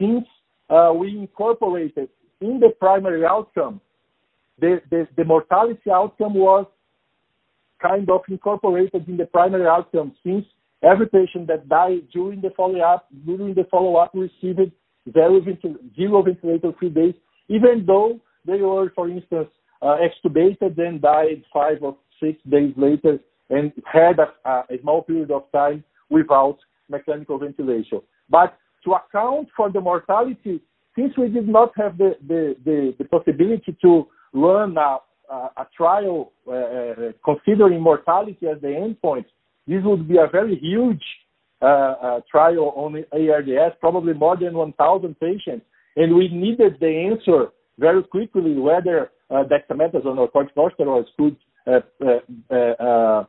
since 0.00 0.24
uh, 0.70 0.92
we 0.94 1.16
incorporated 1.16 2.08
in 2.40 2.60
the 2.60 2.70
primary 2.78 3.24
outcome, 3.24 3.80
the, 4.60 4.80
the 4.90 5.06
the 5.16 5.24
mortality 5.24 5.90
outcome 5.92 6.34
was 6.34 6.66
kind 7.80 8.08
of 8.10 8.20
incorporated 8.28 9.08
in 9.08 9.16
the 9.16 9.26
primary 9.26 9.66
outcome 9.66 10.12
since 10.24 10.44
every 10.82 11.06
patient 11.06 11.46
that 11.46 11.68
died 11.68 12.02
during 12.12 12.40
the 12.40 12.50
follow-up 12.56 13.06
during 13.26 13.54
the 13.54 13.64
follow-up 13.70 14.10
received 14.14 14.72
zero 15.14 16.22
ventilator 16.22 16.72
free 16.78 16.90
days, 16.90 17.14
even 17.48 17.84
though 17.86 18.20
they 18.44 18.60
were, 18.60 18.90
for 18.94 19.08
instance, 19.08 19.48
uh, 19.82 19.96
extubated, 19.96 20.76
then 20.76 21.00
died 21.00 21.42
five 21.52 21.78
or 21.82 21.96
six 22.20 22.38
days 22.50 22.72
later, 22.76 23.18
and 23.50 23.72
had 23.84 24.18
a, 24.18 24.50
a 24.70 24.80
small 24.82 25.02
period 25.02 25.30
of 25.30 25.50
time 25.52 25.82
without 26.10 26.58
mechanical 26.88 27.38
ventilation. 27.38 28.00
But 28.28 28.56
to 28.84 28.92
account 28.92 29.48
for 29.56 29.70
the 29.70 29.80
mortality, 29.80 30.60
since 30.96 31.16
we 31.16 31.28
did 31.28 31.48
not 31.48 31.72
have 31.76 31.98
the, 31.98 32.16
the, 32.26 32.56
the, 32.64 32.94
the 32.98 33.04
possibility 33.04 33.76
to 33.82 34.06
run 34.32 34.76
a, 34.76 34.98
a, 35.30 35.34
a 35.34 35.66
trial 35.76 36.32
uh, 36.46 36.52
uh 36.52 36.94
considering 37.24 37.80
mortality 37.80 38.46
as 38.46 38.60
the 38.60 38.68
endpoint, 38.68 39.26
this 39.66 39.82
would 39.84 40.08
be 40.08 40.16
a 40.16 40.26
very 40.30 40.58
huge 40.58 41.02
uh, 41.60 41.66
uh, 41.66 42.20
trial 42.30 42.72
on 42.76 43.04
ARDS, 43.12 43.76
probably 43.80 44.14
more 44.14 44.36
than 44.36 44.54
1,000 44.54 45.18
patients, 45.18 45.64
and 45.96 46.14
we 46.14 46.28
needed 46.28 46.78
the 46.80 47.10
answer 47.10 47.48
very 47.78 48.02
quickly 48.02 48.54
whether 48.54 49.10
uh, 49.30 49.42
dexamethasone 49.44 50.18
or 50.18 50.30
corticosteroids 50.30 51.06
could 51.16 51.36
uh, 51.66 53.24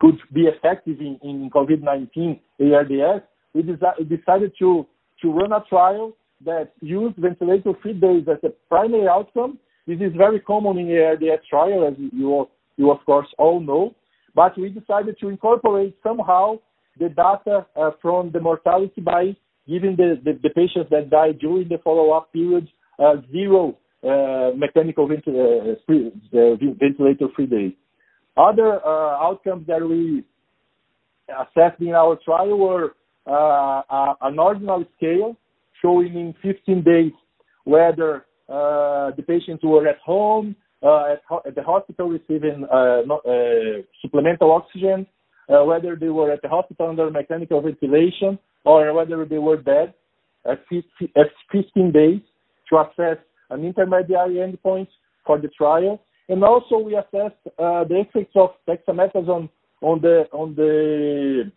could 0.00 0.18
be 0.32 0.42
effective 0.42 1.00
in, 1.00 1.18
in 1.22 1.50
COVID-19 1.50 2.40
ARDS, 2.60 3.24
we 3.54 3.62
decided 3.62 4.52
to 4.58 4.86
to 5.22 5.32
run 5.32 5.52
a 5.52 5.64
trial 5.68 6.12
that 6.44 6.72
used 6.80 7.16
ventilator-free 7.16 7.94
days 7.94 8.24
as 8.28 8.38
a 8.42 8.50
primary 8.68 9.08
outcome. 9.08 9.58
This 9.86 10.00
is 10.00 10.12
very 10.16 10.40
common 10.40 10.78
in 10.78 10.90
ARDS 10.90 11.46
trial, 11.48 11.86
as 11.86 11.94
you 11.98 12.48
you 12.76 12.90
of 12.90 12.98
course 13.06 13.28
all 13.38 13.60
know. 13.60 13.94
But 14.34 14.58
we 14.58 14.68
decided 14.68 15.16
to 15.20 15.28
incorporate 15.28 15.96
somehow 16.02 16.58
the 16.98 17.08
data 17.08 17.66
uh, 17.76 17.90
from 18.02 18.32
the 18.32 18.40
mortality 18.40 19.00
by 19.00 19.36
giving 19.68 19.96
the, 19.96 20.20
the, 20.24 20.38
the, 20.42 20.50
patients 20.50 20.90
that 20.90 21.10
died 21.10 21.38
during 21.38 21.68
the 21.68 21.78
follow-up 21.82 22.32
period 22.32 22.68
uh, 22.98 23.16
zero 23.32 23.76
uh, 24.04 24.50
mechanical 24.56 25.04
uh, 25.04 25.74
free, 25.86 26.12
uh, 26.34 26.56
ventilator-free 26.78 27.46
days. 27.46 27.72
Other 28.36 28.84
outcomes 28.84 29.66
that 29.66 29.86
we 29.86 30.24
assessed 31.28 31.80
in 31.80 31.94
our 31.94 32.16
trial 32.24 32.58
were 32.58 32.94
an 33.26 34.38
ordinal 34.38 34.84
scale 34.96 35.36
showing 35.80 36.14
in 36.14 36.34
15 36.42 36.82
days 36.82 37.12
whether 37.64 38.24
uh, 38.48 39.10
the 39.16 39.24
patients 39.26 39.62
were 39.64 39.86
at 39.88 39.98
home, 39.98 40.54
uh, 40.82 41.12
at, 41.12 41.22
ho- 41.28 41.42
at, 41.46 41.54
the 41.54 41.62
hospital 41.62 42.08
receiving 42.08 42.64
uh, 42.70 43.00
no, 43.06 43.20
uh, 43.26 43.82
supplemental 44.02 44.52
oxygen, 44.52 45.06
uh, 45.48 45.64
whether 45.64 45.96
they 45.96 46.08
were 46.08 46.30
at 46.30 46.42
the 46.42 46.48
hospital 46.48 46.88
under 46.88 47.10
mechanical 47.10 47.60
ventilation, 47.60 48.38
or 48.64 48.92
whether 48.92 49.24
they 49.24 49.38
were 49.38 49.56
dead 49.56 49.94
at 50.50 50.62
15 50.68 51.92
days 51.92 52.20
to 52.68 52.78
assess 52.78 53.16
an 53.50 53.64
intermediary 53.64 54.36
endpoint 54.36 54.88
for 55.26 55.38
the 55.38 55.48
trial. 55.48 56.02
And 56.28 56.42
also 56.42 56.78
we 56.78 56.96
assessed 56.96 57.36
uh, 57.58 57.84
the 57.84 58.00
effects 58.00 58.32
of 58.34 58.50
dexamethasone 58.68 59.48
on 59.82 60.00
the 60.00 61.50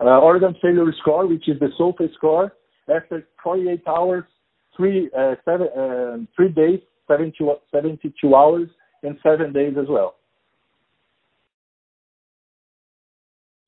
uh, 0.00 0.04
organ 0.04 0.54
failure 0.62 0.92
score, 1.00 1.26
which 1.26 1.48
is 1.48 1.58
the 1.60 1.68
SOFA 1.76 2.08
score, 2.16 2.52
after 2.88 3.26
48 3.42 3.82
hours, 3.86 4.24
three 4.76 5.10
uh, 5.16 5.34
three 6.34 6.48
days, 6.48 6.80
72, 7.06 7.52
72 7.70 8.34
hours, 8.34 8.68
and 9.02 9.18
seven 9.22 9.52
days 9.52 9.74
as 9.78 9.86
well. 9.88 10.14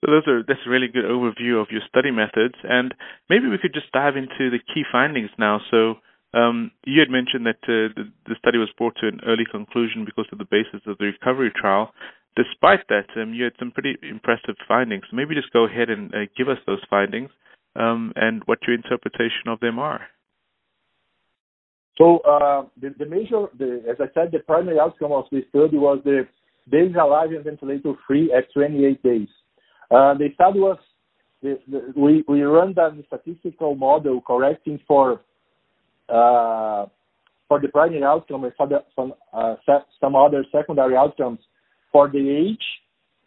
So 0.05 0.11
those 0.11 0.27
are 0.27 0.43
that's 0.47 0.61
a 0.67 0.71
really 0.71 0.89
good 0.89 1.05
overview 1.05 1.61
of 1.61 1.69
your 1.71 1.83
study 1.89 2.11
methods, 2.11 2.55
and 2.65 2.95
maybe 3.31 3.47
we 3.49 3.59
could 3.59 3.73
just 3.73 3.93
dive 3.93 4.17
into 4.17 4.51
the 4.51 4.59
key 4.59 4.83
findings 4.91 5.31
now. 5.39 5.61
Um, 6.35 6.71
you 6.85 7.01
had 7.01 7.11
mentioned 7.11 7.45
that 7.45 7.61
uh, 7.65 7.93
the, 7.95 8.11
the, 8.27 8.37
study 8.39 8.57
was 8.57 8.71
brought 8.79 8.97
to 9.01 9.09
an 9.09 9.21
early 9.27 9.45
conclusion 9.51 10.05
because 10.07 10.27
of 10.33 10.39
the 10.39 10.49
basis 10.49 10.81
of 10.87 10.97
the 10.99 11.13
recovery 11.13 11.53
trial. 11.55 11.93
Despite 12.37 12.89
that, 12.89 13.07
um, 13.21 13.35
you 13.35 13.45
had 13.45 13.53
some 13.59 13.71
pretty 13.71 13.97
impressive 14.03 14.57
findings. 14.67 15.05
Maybe 15.13 15.35
just 15.35 15.53
go 15.53 15.67
ahead 15.67 15.91
and 15.91 16.15
uh, 16.15 16.25
give 16.37 16.49
us 16.49 16.57
those 16.67 16.81
findings 16.89 17.29
um, 17.77 18.13
and 18.17 18.43
what 18.47 18.61
your 18.67 18.75
interpretation 18.75 19.49
of 19.49 19.61
them 19.61 19.79
are. 19.79 20.01
So 21.99 22.19
uh, 22.21 22.65
the, 22.81 22.95
the, 22.99 23.05
major, 23.05 23.49
the, 23.59 23.83
as 23.89 23.97
I 24.01 24.09
said, 24.15 24.33
the 24.33 24.39
primary 24.39 24.81
outcome 24.81 25.13
of 25.13 25.25
this 25.31 25.45
study 25.51 25.77
was 25.77 26.01
the 26.05 26.27
days 26.71 26.95
alive 26.99 27.31
and 27.33 27.45
ventilator 27.45 27.93
free 28.07 28.33
at 28.33 28.53
28 28.55 29.03
days. 29.03 29.29
Uh, 29.91 30.15
the 30.15 30.29
study 30.35 30.61
was 30.61 30.79
the, 31.43 31.59
we 31.97 32.25
we 32.29 32.43
run 32.43 32.73
the 32.75 33.05
statistical 33.07 33.75
model 33.75 34.23
correcting 34.23 34.81
for 34.87 35.21
uh, 36.13 36.87
for 37.49 37.61
the 37.61 37.69
primary 37.69 38.03
outcome 38.03 38.43
the, 38.43 38.85
some 38.95 39.15
uh, 39.33 39.55
some 40.01 40.17
other 40.17 40.45
secondary 40.53 40.97
outcomes 40.97 41.39
for 41.91 42.09
the 42.09 42.31
age 42.31 42.65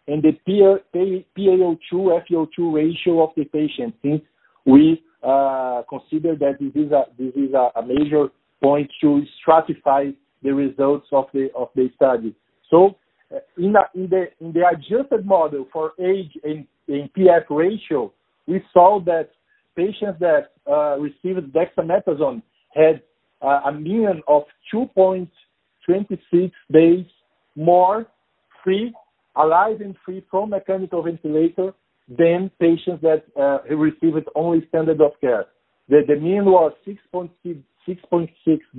and 0.07 0.23
the 0.23 0.33
PaO2 0.47 1.77
FiO2 1.91 2.73
ratio 2.73 3.23
of 3.23 3.29
the 3.35 3.45
patient, 3.45 3.95
since 4.01 4.21
we 4.65 5.03
uh, 5.23 5.81
consider 5.89 6.35
that 6.35 6.57
this 6.59 6.71
is 6.75 6.91
a 6.91 7.05
this 7.17 7.33
is 7.35 7.53
a, 7.53 7.79
a, 7.79 7.85
major 7.85 8.27
point 8.61 8.89
to 9.01 9.23
stratify 9.41 10.13
the 10.43 10.53
results 10.53 11.07
of 11.11 11.25
the 11.33 11.49
of 11.55 11.69
the 11.75 11.89
study. 11.95 12.35
So, 12.69 12.97
uh, 13.33 13.39
in, 13.57 13.75
a, 13.75 13.89
in 13.95 14.09
the 14.09 14.25
in 14.39 14.53
the 14.53 14.63
adjusted 14.67 15.25
model 15.25 15.67
for 15.73 15.93
age 15.99 16.31
and, 16.43 16.67
and 16.87 17.11
PF 17.13 17.45
ratio, 17.49 18.13
we 18.45 18.61
saw 18.71 18.99
that 19.05 19.29
patients 19.75 20.19
that 20.19 20.51
uh, 20.69 20.97
received 20.99 21.51
dexamethasone 21.53 22.43
had 22.75 23.01
uh, 23.41 23.61
a 23.65 23.71
mean 23.71 24.21
of 24.27 24.43
2.26 24.73 26.51
days 26.71 27.05
more 27.55 28.05
free, 28.63 28.93
alive 29.35 29.81
and 29.81 29.95
free 30.05 30.25
from 30.29 30.49
mechanical 30.49 31.03
ventilator 31.03 31.73
than 32.07 32.51
patients 32.59 33.01
that 33.01 33.23
uh, 33.39 33.59
received 33.75 34.27
only 34.35 34.65
standard 34.67 35.01
of 35.01 35.11
care. 35.21 35.45
The, 35.89 36.01
the 36.07 36.15
mean 36.15 36.45
was 36.45 36.73
6.6, 36.87 37.29
6.6 37.87 38.29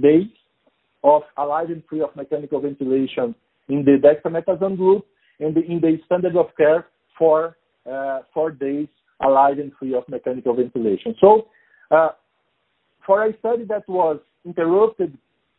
days 0.00 0.26
of 1.04 1.22
alive 1.38 1.70
and 1.70 1.82
free 1.88 2.02
of 2.02 2.14
mechanical 2.16 2.60
ventilation 2.60 3.34
in 3.68 3.84
the 3.84 3.98
dexamethasone 4.02 4.76
group, 4.76 5.06
and 5.40 5.56
in 5.56 5.80
the 5.80 5.98
standard 6.06 6.36
of 6.36 6.46
care 6.56 6.86
for 7.18 7.56
uh, 7.90 8.20
four 8.32 8.50
days 8.50 8.88
alive 9.22 9.58
and 9.58 9.72
free 9.78 9.94
of 9.94 10.08
mechanical 10.08 10.54
ventilation. 10.54 11.14
For 13.06 13.24
a 13.24 13.38
study 13.38 13.64
that 13.64 13.88
was 13.88 14.18
interrupted 14.44 15.16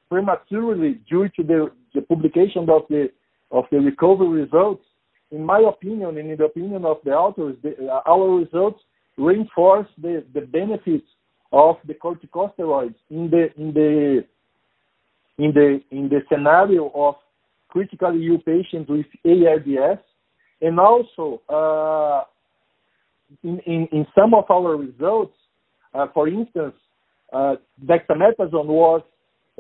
prematurely 0.10 1.00
due 1.10 1.30
to 1.30 1.44
the, 1.44 1.72
the 1.96 2.02
publication 2.02 2.70
of 2.70 2.84
the 2.90 3.10
of 3.52 3.64
the 3.72 3.78
recovery 3.80 4.42
results, 4.42 4.84
in 5.32 5.46
my 5.46 5.60
opinion 5.60 6.18
and 6.18 6.30
in 6.32 6.38
the 6.38 6.46
opinion 6.46 6.84
of 6.84 6.98
the 7.06 7.12
authors, 7.12 7.56
the, 7.64 7.88
uh, 7.88 8.02
our 8.06 8.30
results 8.30 8.82
reinforce 9.18 9.88
the, 10.02 10.24
the 10.34 10.42
benefits 10.42 11.08
of 11.54 11.78
the 11.88 11.94
corticosteroids 11.94 12.96
in 13.10 13.30
the 13.30 13.48
in 13.58 13.74
the 13.74 14.26
in 15.38 15.54
the 15.54 15.80
in 15.92 16.10
the 16.10 16.20
scenario 16.30 16.92
of 16.94 17.16
critically 17.70 18.28
ill 18.28 18.40
patients 18.40 18.90
with 18.90 19.06
ARDS, 19.26 20.02
and 20.62 20.80
also 20.80 21.42
uh, 21.50 22.24
in, 23.44 23.60
in, 23.60 23.88
in 23.92 24.08
some 24.18 24.34
of 24.34 24.46
our 24.50 24.76
results, 24.76 25.34
uh, 25.94 26.08
for 26.14 26.28
instance, 26.28 26.74
dexamethasone 27.34 28.68
was 28.68 29.02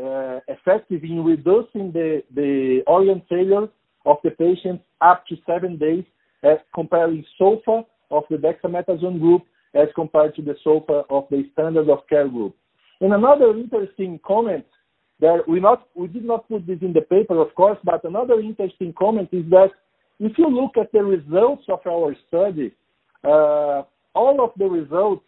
uh, 0.02 0.40
effective 0.48 1.04
in 1.04 1.24
reducing 1.24 1.92
the, 1.92 2.24
the 2.36 2.82
organ 2.88 3.22
failure 3.30 3.68
of 4.06 4.18
the 4.24 4.32
patients 4.32 4.84
up 5.02 5.26
to 5.28 5.36
seven 5.46 5.78
days, 5.78 6.04
as 6.44 6.58
comparing 6.74 7.26
SOFA 7.38 7.84
of 8.12 8.24
the 8.30 8.38
dexamethasone 8.38 9.20
group 9.20 9.44
as 9.74 9.88
compared 9.96 10.36
to 10.36 10.42
the 10.42 10.56
SOFA 10.64 11.04
of 11.10 11.26
the 11.30 11.44
standard 11.54 11.90
of 11.90 12.08
care 12.08 12.28
group. 12.28 12.56
And 13.02 13.14
another 13.14 13.52
interesting 13.52 14.20
comment 14.26 14.66
that 15.20 15.48
we 15.48 15.60
not 15.60 15.88
we 15.96 16.08
did 16.08 16.26
not 16.26 16.48
put 16.48 16.66
this 16.66 16.80
in 16.82 16.94
the 16.94 17.02
paper, 17.02 17.40
of 17.42 17.54
course, 17.56 17.78
but 17.84 18.04
another 18.04 18.40
interesting 18.40 18.94
comment 18.98 19.30
is 19.32 19.46
that 19.50 19.70
if 20.20 20.38
you 20.38 20.48
look 20.48 20.78
at 20.78 20.92
the 20.92 21.04
results 21.04 21.64
of 21.70 21.80
our 21.88 22.16
study, 22.28 22.72
uh, 23.24 23.84
all 24.16 24.44
of 24.44 24.52
the 24.58 24.66
results 24.66 25.24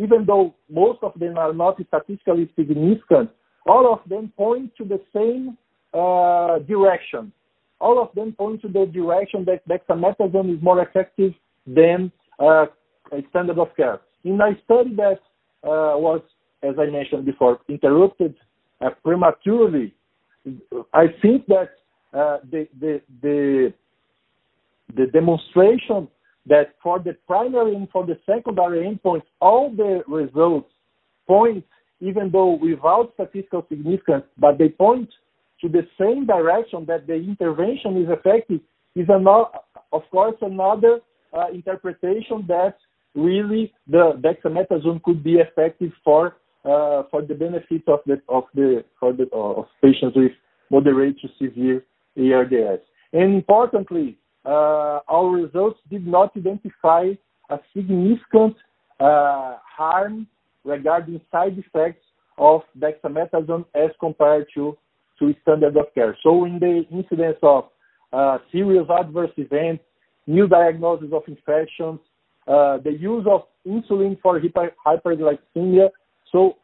even 0.00 0.24
though 0.24 0.54
most 0.70 1.00
of 1.02 1.12
them 1.18 1.36
are 1.36 1.52
not 1.52 1.76
statistically 1.86 2.50
significant, 2.56 3.30
all 3.66 3.92
of 3.92 4.00
them 4.08 4.32
point 4.36 4.72
to 4.78 4.84
the 4.84 5.00
same 5.14 5.58
uh, 5.92 6.58
direction. 6.60 7.32
All 7.80 8.00
of 8.00 8.08
them 8.14 8.32
point 8.32 8.62
to 8.62 8.68
the 8.68 8.86
direction 8.86 9.44
that 9.46 9.66
dexamethasone 9.68 10.56
is 10.56 10.62
more 10.62 10.80
effective 10.82 11.32
than 11.66 12.10
uh, 12.38 12.66
standard 13.30 13.58
of 13.58 13.68
care. 13.76 14.00
In 14.24 14.40
a 14.40 14.52
study 14.64 14.94
that 14.96 15.20
uh, 15.64 15.96
was, 15.96 16.22
as 16.62 16.74
I 16.78 16.86
mentioned 16.86 17.26
before, 17.26 17.60
interrupted 17.68 18.34
uh, 18.80 18.90
prematurely, 19.02 19.94
I 20.94 21.06
think 21.20 21.46
that 21.46 21.70
uh, 22.14 22.38
the, 22.50 22.66
the, 22.80 23.02
the, 23.22 23.74
the 24.96 25.06
demonstration 25.06 26.08
that 26.46 26.74
for 26.82 26.98
the 26.98 27.16
primary 27.26 27.74
and 27.74 27.88
for 27.90 28.06
the 28.06 28.18
secondary 28.26 28.86
endpoints, 28.86 29.24
all 29.40 29.70
the 29.70 30.02
results 30.08 30.70
point, 31.26 31.64
even 32.00 32.30
though 32.30 32.58
without 32.60 33.12
statistical 33.14 33.66
significance, 33.68 34.24
but 34.38 34.58
they 34.58 34.68
point 34.68 35.08
to 35.60 35.68
the 35.68 35.86
same 35.98 36.26
direction 36.26 36.84
that 36.86 37.06
the 37.06 37.14
intervention 37.14 38.02
is 38.02 38.08
effective, 38.08 38.60
is 38.96 39.06
another, 39.08 39.50
of 39.92 40.02
course, 40.10 40.36
another 40.40 41.00
uh, 41.36 41.48
interpretation 41.52 42.44
that 42.48 42.76
really 43.14 43.72
the 43.86 44.12
dexamethasone 44.20 45.02
could 45.02 45.22
be 45.22 45.34
effective 45.34 45.92
for 46.04 46.36
uh, 46.64 47.02
for 47.10 47.22
the 47.22 47.34
benefit 47.34 47.82
of 47.88 48.00
the 48.06 48.20
of 48.28 48.44
the 48.54 48.84
for 48.98 49.12
the 49.12 49.26
of 49.32 49.66
patients 49.82 50.16
with 50.16 50.32
moderate 50.70 51.16
to 51.20 51.28
severe 51.38 51.84
ARDS. 52.16 52.82
And 53.12 53.34
importantly, 53.34 54.18
our 54.44 55.30
results 55.30 55.80
did 55.90 56.06
not 56.06 56.36
identify 56.36 57.12
a 57.50 57.58
significant 57.74 58.56
uh, 59.00 59.56
harm 59.64 60.26
regarding 60.64 61.20
side 61.30 61.58
effects 61.58 62.04
of 62.38 62.62
dexamethasone 62.78 63.64
as 63.74 63.90
compared 64.00 64.46
to, 64.54 64.76
standard 65.42 65.76
of 65.76 65.84
care. 65.94 66.16
So 66.22 66.46
in 66.46 66.58
the 66.58 66.86
incidence 66.90 67.36
of 67.42 67.64
uh, 68.10 68.38
serious 68.50 68.86
adverse 68.88 69.30
events, 69.36 69.84
new 70.26 70.48
diagnosis 70.48 71.10
of 71.12 71.22
infections, 71.28 72.00
uh, 72.48 72.78
the 72.78 72.92
use 72.98 73.26
of 73.30 73.42
insulin 73.66 74.18
for 74.22 74.40
hyper, 74.40 74.72
hyperglycemia, 74.86 75.90
so 76.32 76.56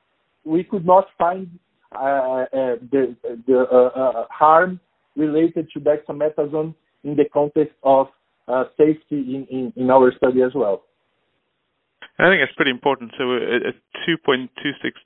we 0.45 0.65
could 0.65 0.87
not 0.87 1.09
find 1.19 1.51
uh, 1.95 1.99
uh, 1.99 2.47
the, 2.91 3.15
the 3.47 4.27
harm 4.31 4.81
related 5.17 5.69
to 5.75 5.79
dexamethasone 5.79 6.75
in 7.07 7.17
the 7.17 7.25
context 7.33 7.75
of 7.83 8.09
uh, 8.49 8.65
safety 8.77 9.23
in, 9.35 9.47
in, 9.51 9.73
in, 9.77 9.91
our 9.91 10.13
study 10.17 10.43
as 10.43 10.53
well. 10.55 10.83
I 12.19 12.31
think 12.31 12.43
it's 12.43 12.55
pretty 12.57 12.71
important. 12.71 13.13
So 13.19 13.25
a, 13.33 13.71
a 13.71 13.73
2.26 14.09 14.49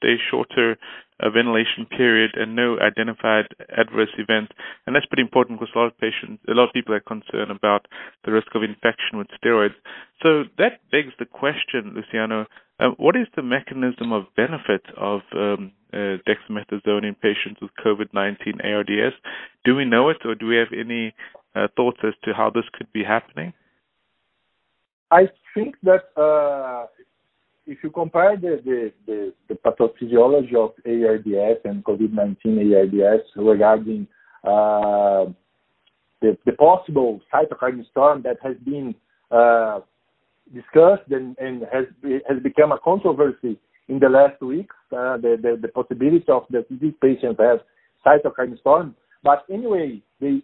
day 0.00 0.16
shorter 0.30 0.76
a 1.22 1.30
ventilation 1.30 1.86
period 1.86 2.32
and 2.34 2.56
no 2.56 2.78
identified 2.80 3.46
adverse 3.76 4.12
event. 4.16 4.52
And 4.86 4.96
that's 4.96 5.06
pretty 5.06 5.22
important 5.22 5.60
because 5.60 5.72
a 5.74 5.78
lot 5.78 5.92
of 5.92 5.98
patients, 5.98 6.42
a 6.48 6.52
lot 6.52 6.68
of 6.68 6.72
people 6.72 6.94
are 6.94 7.00
concerned 7.00 7.50
about 7.50 7.86
the 8.24 8.32
risk 8.32 8.48
of 8.54 8.62
infection 8.62 9.18
with 9.18 9.28
steroids. 9.36 9.76
So 10.22 10.44
that 10.58 10.80
begs 10.90 11.12
the 11.18 11.26
question, 11.26 11.94
Luciano, 11.94 12.46
uh, 12.80 12.90
what 12.96 13.16
is 13.16 13.26
the 13.36 13.42
mechanism 13.42 14.12
of 14.12 14.24
benefit 14.36 14.82
of 14.96 15.20
um, 15.36 15.72
uh, 15.92 16.16
dexamethasone 16.24 17.04
in 17.04 17.14
patients 17.20 17.60
with 17.60 17.70
COVID-19 17.84 18.64
ARDS? 18.64 19.14
Do 19.64 19.76
we 19.76 19.84
know 19.84 20.08
it, 20.08 20.18
or 20.24 20.34
do 20.34 20.46
we 20.46 20.56
have 20.56 20.72
any 20.72 21.12
uh, 21.54 21.68
thoughts 21.76 21.98
as 22.04 22.14
to 22.24 22.32
how 22.32 22.50
this 22.50 22.64
could 22.72 22.90
be 22.92 23.04
happening? 23.04 23.52
I 25.10 25.28
think 25.54 25.76
that 25.82 26.10
uh, 26.16 26.86
if 27.66 27.78
you 27.82 27.90
compare 27.90 28.36
the, 28.36 28.60
the, 28.64 28.92
the, 29.06 29.32
the, 29.48 29.54
pathophysiology 29.54 30.54
of 30.54 30.72
ARDS 30.86 31.60
and 31.64 31.84
COVID-19 31.84 32.36
ARDS 32.76 33.24
regarding 33.36 34.06
uh, 34.44 35.26
the, 36.20 36.36
the, 36.46 36.52
possible 36.52 37.20
cytokine 37.32 37.88
storm 37.90 38.22
that 38.22 38.36
has 38.42 38.56
been 38.64 38.94
uh, 39.30 39.80
discussed 40.54 41.10
and, 41.10 41.36
and, 41.38 41.62
has 41.72 41.86
has 42.28 42.42
become 42.42 42.72
a 42.72 42.78
controversy 42.78 43.58
in 43.88 43.98
the 43.98 44.08
last 44.08 44.40
weeks, 44.40 44.76
uh, 44.92 45.16
the, 45.16 45.58
the, 45.60 45.68
possibility 45.68 46.24
of 46.28 46.44
that 46.50 46.64
these 46.70 46.94
patients 47.02 47.40
have 47.40 47.58
cytokine 48.06 48.58
storm. 48.60 48.94
But 49.22 49.44
anyway, 49.52 50.00
they 50.20 50.42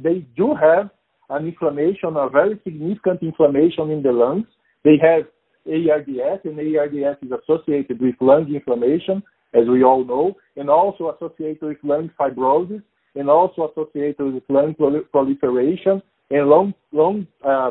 they 0.00 0.26
do 0.36 0.54
have 0.54 0.90
an 1.30 1.46
inflammation, 1.46 2.16
a 2.16 2.28
very 2.28 2.60
significant 2.64 3.22
inflammation 3.22 3.90
in 3.90 4.02
the 4.02 4.12
lungs. 4.12 4.46
They 4.84 4.98
have 5.02 5.26
ARDS, 5.66 6.40
and 6.44 6.58
ARDS 6.58 7.18
is 7.22 7.32
associated 7.42 8.00
with 8.00 8.14
lung 8.20 8.54
inflammation, 8.54 9.22
as 9.54 9.66
we 9.68 9.82
all 9.82 10.04
know, 10.04 10.36
and 10.56 10.70
also 10.70 11.14
associated 11.16 11.62
with 11.62 11.78
lung 11.82 12.10
fibrosis, 12.18 12.82
and 13.14 13.28
also 13.28 13.72
associated 13.72 14.34
with 14.34 14.42
lung 14.48 14.74
proliferation 15.10 16.02
and 16.30 16.48
long, 16.48 16.74
long, 16.92 17.26
uh, 17.44 17.70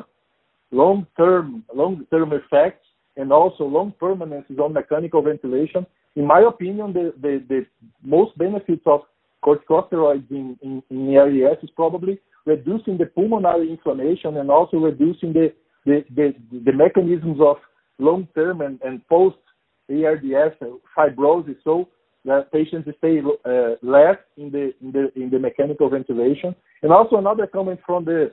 long-term, 0.71 1.63
long-term 1.73 2.33
effects, 2.33 2.85
and 3.17 3.31
also 3.31 3.63
long 3.63 3.93
permanences 3.99 4.57
on 4.59 4.73
mechanical 4.73 5.21
ventilation. 5.21 5.85
In 6.15 6.25
my 6.25 6.41
opinion, 6.41 6.93
the, 6.93 7.13
the, 7.21 7.43
the 7.47 7.65
most 8.03 8.37
benefits 8.37 8.81
of 8.85 9.01
corticosteroids 9.45 10.29
in, 10.31 10.57
in, 10.61 10.81
in 10.89 11.15
ARDS 11.17 11.63
is 11.63 11.69
probably 11.75 12.19
reducing 12.45 12.97
the 12.97 13.05
pulmonary 13.05 13.69
inflammation 13.69 14.37
and 14.37 14.49
also 14.49 14.77
reducing 14.77 15.33
the, 15.33 15.53
the, 15.85 16.03
the, 16.15 16.33
the 16.65 16.73
mechanisms 16.73 17.37
of 17.41 17.57
long-term 17.99 18.61
and, 18.61 18.79
and 18.83 19.07
post-ARDS 19.07 20.55
fibrosis 20.97 21.57
so 21.63 21.87
that 22.25 22.51
patients 22.51 22.89
stay 22.97 23.19
uh, 23.19 23.75
less 23.83 24.17
in 24.37 24.51
the, 24.51 24.73
in, 24.81 24.91
the, 24.91 25.11
in 25.15 25.29
the 25.29 25.39
mechanical 25.39 25.89
ventilation. 25.89 26.55
And 26.81 26.91
also 26.91 27.17
another 27.17 27.47
comment 27.47 27.79
from 27.85 28.05
the, 28.05 28.31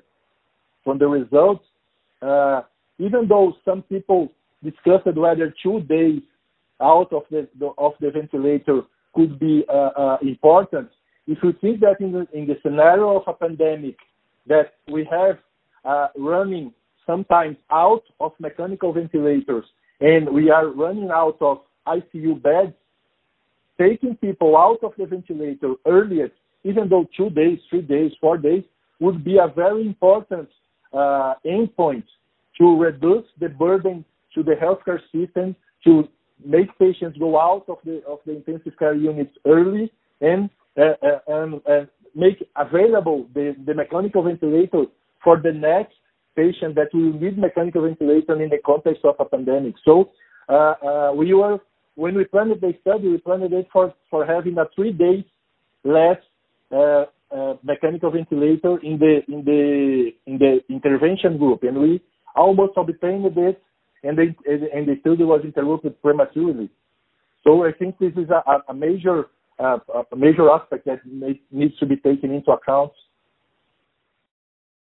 from 0.82 0.98
the 0.98 1.06
results, 1.06 1.64
uh, 2.22 2.62
even 2.98 3.28
though 3.28 3.54
some 3.64 3.82
people 3.82 4.32
discussed 4.62 5.06
whether 5.14 5.54
two 5.62 5.80
days 5.80 6.22
out 6.80 7.12
of 7.12 7.22
the, 7.30 7.48
the 7.58 7.70
of 7.78 7.92
the 8.00 8.10
ventilator 8.10 8.82
could 9.14 9.38
be 9.38 9.64
uh, 9.68 9.90
uh, 9.96 10.16
important, 10.22 10.88
if 11.32 11.38
you 11.42 11.54
think 11.60 11.80
that 11.80 12.00
in 12.00 12.12
the, 12.12 12.26
in 12.34 12.46
the 12.46 12.58
scenario 12.62 13.16
of 13.18 13.22
a 13.26 13.32
pandemic 13.32 13.96
that 14.46 14.74
we 14.92 15.08
have 15.10 15.38
uh, 15.84 16.08
running 16.16 16.72
sometimes 17.06 17.56
out 17.70 18.02
of 18.20 18.32
mechanical 18.38 18.92
ventilators 18.92 19.64
and 20.00 20.28
we 20.28 20.50
are 20.50 20.68
running 20.68 21.10
out 21.10 21.38
of 21.40 21.60
ICU 21.86 22.42
beds, 22.42 22.74
taking 23.80 24.14
people 24.16 24.58
out 24.58 24.80
of 24.82 24.92
the 24.98 25.06
ventilator 25.06 25.74
earlier, 25.86 26.30
even 26.64 26.88
though 26.88 27.08
two 27.16 27.30
days, 27.30 27.58
three 27.70 27.80
days, 27.80 28.12
four 28.20 28.36
days, 28.36 28.62
would 29.00 29.24
be 29.24 29.38
a 29.38 29.48
very 29.48 29.86
important 29.86 30.48
uh, 30.92 31.34
endpoint 31.46 32.04
to 32.58 32.76
reduce 32.76 33.24
the 33.40 33.48
burden 33.48 34.04
to 34.34 34.42
the 34.42 34.54
healthcare 34.54 35.00
system, 35.10 35.56
to 35.82 36.06
make 36.44 36.68
patients 36.78 37.16
go 37.18 37.40
out 37.40 37.64
of 37.68 37.78
the 37.84 38.02
of 38.06 38.18
the 38.26 38.36
intensive 38.36 38.76
care 38.78 38.94
units 38.94 39.34
early 39.46 39.90
and 40.20 40.50
and, 40.76 41.60
and 41.66 41.88
make 42.14 42.44
available 42.56 43.26
the, 43.34 43.56
the 43.66 43.74
mechanical 43.74 44.22
ventilator 44.22 44.84
for 45.22 45.40
the 45.40 45.52
next 45.52 45.94
patient 46.36 46.74
that 46.74 46.88
will 46.92 47.12
need 47.12 47.38
mechanical 47.38 47.82
ventilation 47.82 48.40
in 48.40 48.48
the 48.48 48.58
context 48.64 49.04
of 49.04 49.14
a 49.18 49.24
pandemic. 49.24 49.74
So 49.84 50.10
uh, 50.48 50.74
uh, 50.84 51.12
we 51.14 51.34
were 51.34 51.58
when 51.94 52.14
we 52.14 52.24
planned 52.24 52.52
the 52.52 52.74
study, 52.80 53.08
we 53.08 53.18
planned 53.18 53.52
it 53.52 53.68
for 53.72 53.94
for 54.10 54.24
having 54.24 54.56
a 54.58 54.64
three 54.74 54.92
days 54.92 55.24
less 55.84 56.16
uh, 56.70 57.04
uh, 57.30 57.54
mechanical 57.62 58.10
ventilator 58.10 58.78
in 58.78 58.98
the 58.98 59.20
in 59.28 59.44
the 59.44 60.10
in 60.26 60.38
the 60.38 60.60
intervention 60.68 61.38
group, 61.38 61.62
and 61.62 61.78
we 61.78 62.00
almost 62.34 62.72
obtained 62.76 63.26
it, 63.36 63.62
and 64.02 64.16
the 64.16 64.34
and 64.74 64.88
the 64.88 64.96
study 65.00 65.24
was 65.24 65.42
interrupted 65.44 66.00
prematurely. 66.00 66.70
So 67.44 67.64
I 67.64 67.72
think 67.72 67.98
this 67.98 68.12
is 68.16 68.30
a, 68.30 68.62
a 68.68 68.74
major 68.74 69.26
uh, 69.62 69.78
a 70.10 70.16
major 70.16 70.50
aspect 70.50 70.86
that 70.86 71.00
needs 71.50 71.78
to 71.78 71.86
be 71.86 71.96
taken 71.96 72.32
into 72.32 72.50
account 72.50 72.92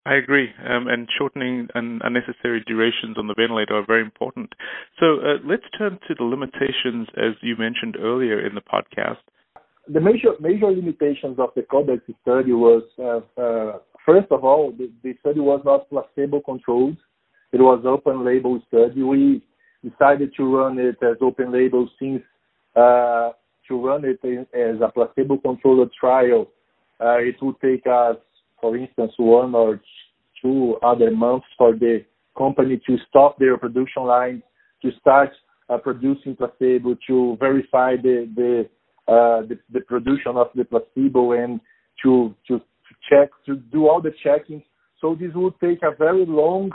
I 0.04 0.16
agree, 0.16 0.48
um, 0.68 0.88
and 0.88 1.08
shortening 1.16 1.68
unnecessary 1.74 2.64
durations 2.66 3.16
on 3.18 3.28
the 3.28 3.34
ventilator 3.34 3.76
are 3.76 3.86
very 3.86 4.02
important. 4.02 4.52
So 4.98 5.20
uh, 5.20 5.38
let's 5.44 5.62
turn 5.78 6.00
to 6.08 6.14
the 6.14 6.24
limitations, 6.24 7.06
as 7.16 7.34
you 7.40 7.54
mentioned 7.56 7.96
earlier 8.00 8.44
in 8.44 8.56
the 8.56 8.62
podcast. 8.62 9.22
The 9.88 10.00
major 10.00 10.30
major 10.40 10.66
limitations 10.66 11.38
of 11.38 11.50
the 11.54 11.62
CODEX 11.62 12.02
study 12.22 12.52
was, 12.52 12.82
uh, 12.98 13.40
uh, 13.40 13.78
first 14.04 14.30
of 14.32 14.44
all, 14.44 14.72
the, 14.72 14.90
the, 15.04 15.14
study 15.20 15.40
was 15.40 15.60
not 15.64 15.88
placebo 15.88 16.40
controlled. 16.40 16.96
It 17.52 17.60
was 17.60 17.84
open 17.86 18.24
label 18.24 18.60
study. 18.68 19.02
We 19.02 19.42
decided 19.88 20.32
to 20.36 20.44
run 20.44 20.78
it 20.78 20.96
as 21.02 21.16
open 21.20 21.52
label 21.52 21.88
since 22.00 22.22
uh, 22.74 23.30
to 23.68 23.86
run 23.86 24.04
it 24.04 24.20
as 24.24 24.80
a 24.80 24.90
placebo 24.92 25.38
controlled 25.38 25.90
trial, 25.98 26.48
uh, 27.00 27.18
it 27.18 27.36
would 27.42 27.60
take 27.60 27.86
us 27.86 28.16
for 28.62 28.76
instance, 28.76 29.12
one 29.18 29.54
or 29.54 29.82
two 30.40 30.76
other 30.82 31.10
months 31.10 31.46
for 31.58 31.74
the 31.74 32.04
company 32.38 32.80
to 32.86 32.96
stop 33.10 33.38
their 33.38 33.58
production 33.58 34.04
lines, 34.04 34.42
to 34.80 34.90
start 35.00 35.30
uh, 35.68 35.76
producing 35.76 36.36
placebo, 36.36 36.96
to 37.06 37.36
verify 37.38 37.96
the 37.96 38.30
the, 38.34 38.68
uh, 39.12 39.42
the, 39.72 39.80
production 39.80 40.36
of 40.36 40.46
the 40.54 40.64
placebo, 40.64 41.32
and 41.32 41.60
to 42.02 42.34
check 43.10 43.30
to 43.44 43.56
do 43.56 43.88
all 43.88 44.00
the 44.00 44.14
checking. 44.22 44.62
So 45.00 45.16
this 45.18 45.32
would 45.34 45.54
take 45.60 45.82
a 45.82 45.94
very 45.96 46.24
long 46.24 46.70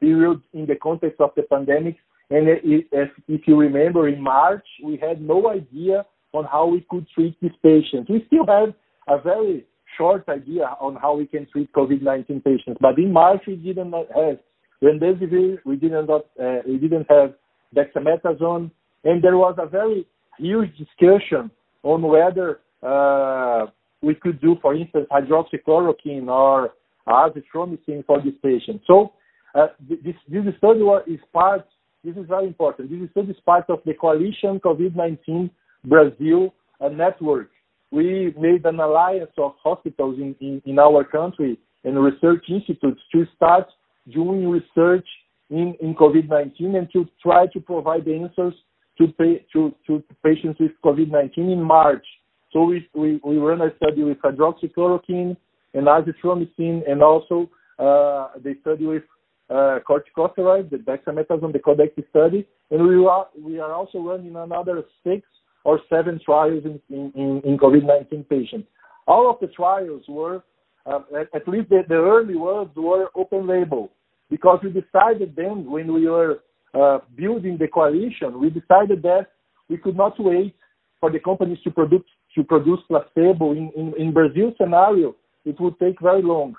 period 0.00 0.42
in 0.52 0.66
the 0.66 0.76
context 0.76 1.20
of 1.20 1.30
the 1.34 1.42
pandemic. 1.42 1.96
And 2.30 2.46
if 2.62 3.40
you 3.46 3.56
remember, 3.56 4.08
in 4.08 4.20
March 4.20 4.64
we 4.84 4.98
had 4.98 5.20
no 5.20 5.50
idea 5.50 6.04
on 6.32 6.44
how 6.44 6.66
we 6.66 6.86
could 6.88 7.06
treat 7.14 7.36
these 7.40 7.52
patients. 7.62 8.08
We 8.08 8.24
still 8.26 8.46
have 8.46 8.74
a 9.08 9.20
very 9.20 9.66
short 9.96 10.28
idea 10.28 10.76
on 10.80 10.96
how 10.96 11.14
we 11.14 11.26
can 11.26 11.46
treat 11.50 11.72
COVID-19 11.72 12.44
patients. 12.44 12.78
But 12.80 12.98
in 12.98 13.12
March, 13.12 13.42
we 13.46 13.56
didn't 13.56 13.92
have 13.92 14.38
remdesivir, 14.82 15.58
we 15.64 15.76
didn't 15.76 16.10
uh, 16.10 16.18
we 16.66 16.78
didn't 16.78 17.06
have 17.10 17.34
dexamethasone, 17.76 18.70
and 19.04 19.22
there 19.22 19.36
was 19.36 19.54
a 19.58 19.66
very 19.66 20.06
huge 20.38 20.70
discussion 20.76 21.50
on 21.82 22.02
whether 22.02 22.60
uh, 22.82 23.66
we 24.00 24.14
could 24.14 24.40
do, 24.40 24.56
for 24.60 24.74
instance, 24.74 25.06
hydroxychloroquine 25.10 26.28
or 26.28 26.72
azithromycin 27.08 28.04
for 28.06 28.20
these 28.22 28.34
patients. 28.42 28.84
So 28.86 29.12
uh, 29.54 29.68
this, 29.88 30.14
this 30.28 30.42
study 30.58 30.80
is 31.06 31.20
part. 31.32 31.66
This 32.04 32.16
is 32.16 32.26
very 32.26 32.46
important. 32.46 32.90
This 32.90 33.10
study 33.10 33.30
is 33.30 33.36
part 33.46 33.66
of 33.68 33.78
the 33.86 33.94
Coalition 33.94 34.58
COVID-19 34.60 35.50
Brazil 35.84 36.54
a 36.80 36.90
network 36.90 37.50
we 37.92 38.34
made 38.38 38.64
an 38.64 38.80
alliance 38.80 39.30
of 39.36 39.52
hospitals 39.62 40.16
in, 40.18 40.34
in, 40.40 40.62
in 40.64 40.78
our 40.78 41.04
country 41.04 41.58
and 41.84 42.02
research 42.02 42.44
institutes 42.48 43.00
to 43.12 43.26
start 43.36 43.66
doing 44.10 44.48
research 44.48 45.06
in, 45.50 45.74
in 45.80 45.94
COVID-19 45.94 46.76
and 46.76 46.88
to 46.92 47.06
try 47.22 47.46
to 47.48 47.60
provide 47.60 48.08
answers 48.08 48.54
to, 48.98 49.08
pay, 49.18 49.44
to, 49.52 49.74
to 49.86 50.02
patients 50.24 50.58
with 50.58 50.72
COVID-19 50.82 51.36
in 51.36 51.62
March. 51.62 52.04
So 52.52 52.64
we, 52.64 52.88
we, 52.94 53.20
we 53.22 53.36
ran 53.36 53.60
a 53.60 53.68
study 53.76 54.02
with 54.02 54.18
hydroxychloroquine 54.22 55.36
and 55.74 55.86
azithromycin 55.86 56.90
and 56.90 57.02
also 57.02 57.50
uh, 57.78 58.28
the 58.42 58.54
study 58.62 58.86
with 58.86 59.02
uh, 59.50 59.80
corticosteroids, 59.86 60.70
the 60.70 60.78
dexamethasone, 60.78 61.52
the 61.52 61.58
CODEX 61.58 62.08
study. 62.08 62.48
And 62.70 62.86
we 62.86 63.06
are, 63.06 63.28
we 63.38 63.58
are 63.60 63.72
also 63.72 63.98
running 63.98 64.34
another 64.36 64.82
six 65.04 65.26
or 65.64 65.80
seven 65.88 66.20
trials 66.24 66.64
in, 66.64 66.80
in, 66.90 67.40
in 67.44 67.58
COVID-19 67.58 68.28
patients. 68.28 68.68
All 69.06 69.30
of 69.30 69.36
the 69.40 69.48
trials 69.48 70.02
were, 70.08 70.42
uh, 70.86 71.00
at, 71.34 71.46
least 71.48 71.68
the, 71.70 71.82
the, 71.88 71.94
early 71.94 72.36
ones, 72.36 72.70
were 72.76 73.08
open 73.14 73.46
label 73.46 73.92
because 74.30 74.60
we 74.62 74.70
decided 74.70 75.34
then 75.36 75.70
when 75.70 75.92
we 75.92 76.08
were 76.08 76.40
uh, 76.74 76.98
building 77.16 77.58
the 77.58 77.68
coalition, 77.68 78.40
we 78.40 78.48
decided 78.48 79.02
that 79.02 79.26
we 79.68 79.76
could 79.76 79.96
not 79.96 80.14
wait 80.18 80.54
for 81.00 81.10
the 81.10 81.18
companies 81.18 81.58
to 81.64 81.70
produce 81.70 82.04
to 82.34 82.42
produce 82.42 82.78
placebo 82.88 83.52
in, 83.52 83.70
in, 83.76 83.92
in 83.98 84.12
Brazil 84.12 84.54
scenario, 84.58 85.14
it 85.44 85.60
would 85.60 85.78
take 85.78 86.00
very 86.00 86.22
long 86.22 86.54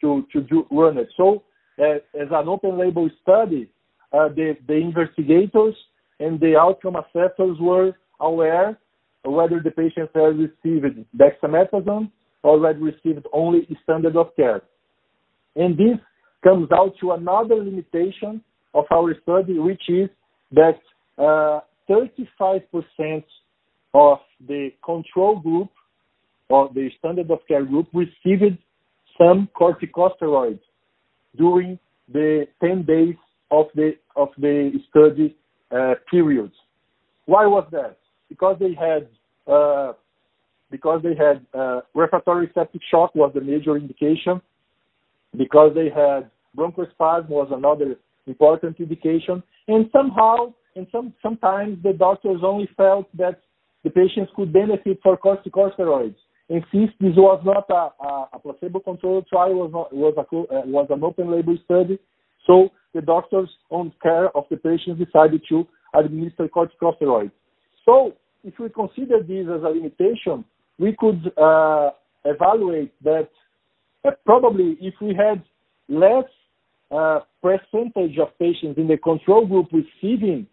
to 0.00 0.26
to 0.32 0.42
do, 0.42 0.66
run 0.70 0.98
it. 0.98 1.08
So 1.16 1.44
uh, 1.78 1.94
as 2.20 2.28
an 2.30 2.48
open 2.48 2.76
label 2.76 3.08
study, 3.22 3.70
uh, 4.12 4.28
the 4.28 4.56
the 4.66 4.74
investigators 4.74 5.74
and 6.20 6.38
the 6.40 6.56
outcome 6.58 6.96
assessors 6.96 7.56
were 7.60 7.92
aware 8.24 8.78
whether 9.24 9.60
the 9.60 9.70
patient 9.70 10.10
had 10.14 10.38
received 10.38 11.04
dexamethasone 11.16 12.10
or 12.42 12.66
had 12.66 12.80
received 12.80 13.26
only 13.32 13.66
standard 13.82 14.16
of 14.16 14.34
care. 14.36 14.62
And 15.56 15.76
this 15.76 15.98
comes 16.42 16.68
out 16.72 16.92
to 17.00 17.12
another 17.12 17.56
limitation 17.56 18.42
of 18.74 18.84
our 18.92 19.14
study, 19.22 19.58
which 19.58 19.82
is 19.88 20.08
that 20.52 20.78
uh, 21.18 21.60
35% 21.88 23.24
of 23.94 24.18
the 24.46 24.70
control 24.84 25.40
group 25.40 25.70
or 26.48 26.68
the 26.74 26.90
standard 26.98 27.30
of 27.30 27.38
care 27.48 27.64
group 27.64 27.86
received 27.94 28.58
some 29.16 29.48
corticosteroids 29.58 30.60
during 31.36 31.78
the 32.12 32.46
10 32.60 32.82
days 32.82 33.14
of 33.50 33.66
the 33.74 33.92
of 34.16 34.28
the 34.38 34.72
study 34.90 35.36
uh, 35.70 35.94
periods. 36.10 36.52
Why 37.26 37.46
was 37.46 37.66
that? 37.72 37.96
Because 38.28 38.56
they 38.58 38.74
had 38.74 39.08
uh, 39.46 39.92
because 40.70 41.02
they 41.02 41.14
had 41.14 41.44
uh, 41.54 41.80
refractory 41.94 42.50
septic 42.54 42.82
shock 42.90 43.14
was 43.14 43.32
the 43.34 43.40
major 43.40 43.76
indication. 43.76 44.40
Because 45.36 45.74
they 45.74 45.90
had 45.90 46.30
bronchospasm 46.56 47.28
was 47.28 47.48
another 47.50 47.96
important 48.26 48.78
indication, 48.78 49.42
and 49.68 49.90
somehow 49.92 50.52
and 50.76 50.86
some 50.90 51.12
sometimes 51.22 51.82
the 51.82 51.92
doctors 51.92 52.40
only 52.42 52.68
felt 52.76 53.06
that 53.16 53.40
the 53.82 53.90
patients 53.90 54.32
could 54.34 54.52
benefit 54.52 54.98
for 55.02 55.16
corticosteroids. 55.16 56.16
And 56.48 56.64
since 56.72 56.90
this 57.00 57.14
was 57.16 57.40
not 57.44 57.64
a, 57.70 58.04
a, 58.04 58.28
a 58.34 58.38
placebo-controlled 58.38 59.26
trial, 59.28 59.54
was 59.54 59.70
not, 59.72 59.94
was, 59.94 60.14
a, 60.16 60.20
uh, 60.20 60.66
was 60.66 60.86
an 60.90 61.02
open-label 61.02 61.56
study, 61.64 61.98
so 62.46 62.70
the 62.94 63.00
doctors 63.00 63.48
on 63.70 63.92
care 64.02 64.34
of 64.36 64.44
the 64.50 64.56
patients 64.56 65.02
decided 65.02 65.42
to 65.48 65.66
administer 65.94 66.48
corticosteroids. 66.48 67.32
So 67.84 68.14
if 68.42 68.58
we 68.58 68.68
consider 68.68 69.22
this 69.22 69.46
as 69.48 69.62
a 69.62 69.68
limitation, 69.68 70.44
we 70.78 70.96
could 70.98 71.32
uh, 71.38 71.90
evaluate 72.24 72.92
that 73.02 73.28
uh, 74.04 74.10
probably 74.24 74.76
if 74.80 74.94
we 75.00 75.14
had 75.14 75.42
less 75.88 76.24
uh, 76.90 77.20
percentage 77.42 78.18
of 78.18 78.36
patients 78.38 78.78
in 78.78 78.88
the 78.88 78.96
control 78.96 79.46
group 79.46 79.68
receiving 79.72 80.46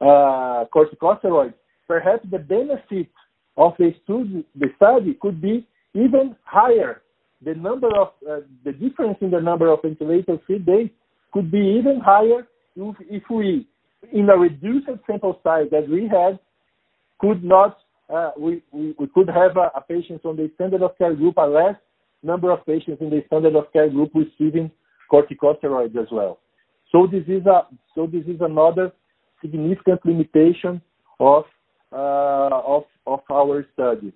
uh, 0.00 0.64
corticosteroids, 0.74 1.54
perhaps 1.86 2.24
the 2.30 2.38
benefit 2.38 3.08
of 3.56 3.72
the 3.78 3.92
study, 4.04 4.44
the 4.56 4.68
study 4.76 5.16
could 5.20 5.40
be 5.40 5.66
even 5.94 6.36
higher. 6.44 7.02
The 7.44 7.54
number 7.54 7.88
of 7.88 8.08
uh, 8.28 8.40
the 8.64 8.72
difference 8.72 9.18
in 9.20 9.30
the 9.30 9.40
number 9.40 9.70
of 9.70 9.80
ventilator-free 9.82 10.60
days 10.60 10.90
could 11.32 11.50
be 11.50 11.76
even 11.78 12.00
higher 12.00 12.46
if, 12.76 12.96
if 13.10 13.22
we, 13.28 13.66
in 14.12 14.28
a 14.30 14.36
reduced 14.36 14.88
sample 15.06 15.40
size 15.42 15.66
that 15.70 15.88
we 15.88 16.08
had, 16.08 16.38
could 17.22 17.42
not 17.42 17.78
uh, 18.12 18.32
we, 18.38 18.62
could 19.14 19.28
have 19.28 19.56
a, 19.56 19.70
a 19.74 19.80
patient 19.88 20.20
on 20.24 20.36
the 20.36 20.50
standard 20.56 20.82
of 20.82 20.96
care 20.98 21.14
group, 21.14 21.36
a 21.38 21.46
less 21.46 21.76
number 22.22 22.50
of 22.50 22.64
patients 22.66 23.00
in 23.00 23.08
the 23.08 23.22
standard 23.26 23.56
of 23.56 23.72
care 23.72 23.88
group 23.88 24.10
receiving 24.14 24.70
corticosteroids 25.10 25.96
as 25.96 26.08
well. 26.12 26.38
So 26.90 27.06
this 27.10 27.24
is 27.26 27.46
a 27.46 27.66
so 27.94 28.06
this 28.06 28.24
is 28.26 28.40
another 28.40 28.92
significant 29.40 30.04
limitation 30.04 30.82
of 31.20 31.44
uh, 31.90 32.50
of 32.66 32.84
of 33.06 33.20
our 33.30 33.66
study. 33.72 34.12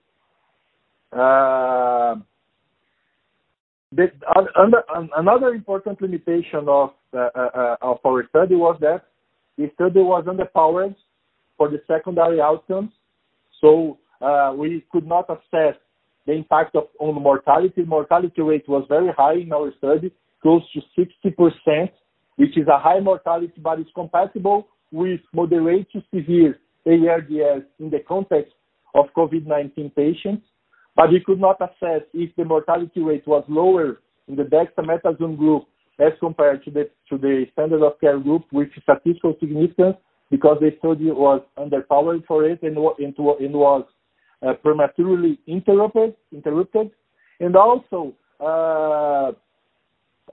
Uh, 1.13 2.17
another 5.17 5.55
important 5.55 6.03
limitation 6.03 6.69
of 6.69 6.91
of 7.15 7.99
our 8.05 8.29
study 8.29 8.57
was 8.57 8.77
that 8.81 9.07
the 9.57 9.71
study 9.75 10.01
was 10.01 10.25
underpowered 10.27 10.95
for 11.57 11.69
the 11.69 11.81
secondary 11.87 12.41
outcomes, 12.41 12.91
so 13.61 13.99
uh, 14.21 14.53
we 14.57 14.85
could 14.93 15.07
not 15.07 15.29
assess 15.31 15.75
the 16.27 16.33
impact 16.33 16.75
of 16.75 16.89
on 16.99 17.15
mortality. 17.23 17.83
Mortality 17.83 18.43
rate 18.43 18.69
was 18.69 18.85
very 18.89 19.13
high 19.17 19.35
in 19.35 19.53
our 19.53 19.73
study, 19.79 20.13
close 20.43 20.63
to 20.73 20.81
60%, 20.99 21.91
which 22.37 22.57
is 22.57 22.67
a 22.69 22.79
high 22.79 23.01
mortality, 23.01 23.55
but 23.59 23.79
it's 23.79 23.91
compatible 23.95 24.69
with 24.93 25.21
moderate 25.33 25.91
to 25.93 26.03
severe 26.15 26.59
ARDS 26.87 27.65
in 27.79 27.91
the 27.91 28.01
context 28.07 28.53
of 28.95 29.07
COVID-19 29.17 29.95
patients. 29.95 30.47
But 30.95 31.11
we 31.11 31.21
could 31.21 31.41
not 31.41 31.61
assess 31.61 32.03
if 32.15 32.35
the 32.37 32.45
mortality 32.45 33.01
rate 33.01 33.27
was 33.27 33.45
lower 33.49 34.01
in 34.29 34.37
the 34.37 34.45
dexamethasone 34.45 35.37
group 35.37 35.65
as 35.99 36.13
compared 36.21 36.65
to 36.65 36.71
the 36.71 37.47
standard 37.53 37.83
of 37.83 38.01
care 38.01 38.19
group 38.19 38.45
with 38.53 38.69
statistical 38.83 39.35
significance 39.41 39.97
because 40.31 40.59
the 40.61 40.71
study 40.79 41.11
was 41.11 41.43
underpowered 41.59 42.25
for 42.27 42.45
it 42.45 42.63
and, 42.63 42.77
and, 42.77 43.15
and 43.19 43.55
was 43.55 43.85
uh, 44.47 44.53
prematurely 44.55 45.39
interrupted, 45.47 46.15
interrupted. 46.33 46.91
And 47.41 47.57
also, 47.57 48.15
uh, 48.41 49.33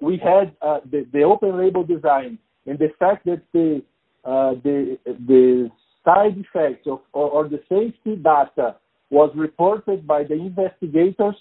we 0.01 0.17
had 0.17 0.55
uh, 0.61 0.79
the, 0.89 1.05
the, 1.13 1.23
open 1.23 1.57
label 1.57 1.83
design 1.83 2.37
and 2.65 2.79
the 2.79 2.89
fact 2.99 3.25
that 3.25 3.41
the 3.53 3.81
uh, 4.25 4.53
the 4.63 4.97
the 5.27 5.69
side 6.05 6.37
effects 6.37 6.87
of, 6.87 6.99
or, 7.11 7.29
or, 7.29 7.49
the 7.49 7.61
safety 7.69 8.15
data 8.15 8.75
was 9.09 9.31
reported 9.35 10.07
by 10.07 10.23
the 10.23 10.33
investigators 10.33 11.35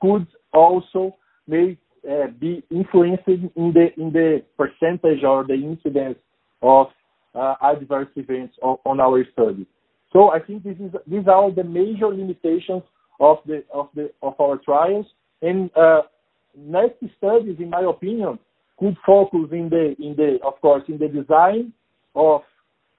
could 0.00 0.26
also 0.52 1.16
may 1.46 1.76
uh, 2.08 2.26
be 2.38 2.62
influenced 2.70 3.26
in 3.26 3.72
the 3.74 3.88
in 3.96 4.12
the 4.12 4.42
percentage 4.56 5.24
or 5.24 5.44
the 5.44 5.54
incidence 5.54 6.18
of 6.62 6.88
adverse 7.62 8.08
events 8.16 8.56
on, 8.62 9.00
our 9.00 9.24
study. 9.32 9.66
So 10.12 10.30
I 10.30 10.40
think 10.40 10.64
these 10.64 11.28
are 11.28 11.50
the 11.50 11.64
major 11.64 12.08
limitations 12.08 12.82
of 13.20 13.38
the 13.46 13.64
of 13.72 13.88
the 13.94 14.10
of 14.22 14.34
our 14.40 14.58
trials. 14.58 15.06
And 15.42 15.70
uh, 15.76 16.02
next 16.56 16.98
studies, 17.18 17.56
in 17.58 17.70
my 17.70 17.82
opinion, 17.82 18.38
could 18.78 18.96
focus 19.04 19.48
in 19.52 19.68
the 19.68 19.94
in 19.98 20.14
the 20.16 20.38
of 20.44 20.60
course 20.60 20.84
in 20.88 20.98
the 20.98 21.08
design 21.08 21.72
of 22.14 22.42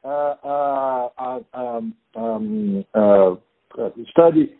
uh, 0.04 0.36
uh, 0.44 1.10
uh 1.18 1.40
um, 1.54 1.96
um, 2.16 2.86
uh, 2.94 3.36
study 4.12 4.54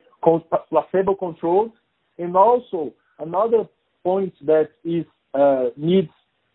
placebo 0.70 1.16
controlled, 1.16 1.72
and 2.18 2.36
also 2.36 2.94
another 3.20 3.66
point 4.04 4.34
that 4.46 4.70
is 4.84 5.06
uh, 5.34 5.66
needs 5.76 6.10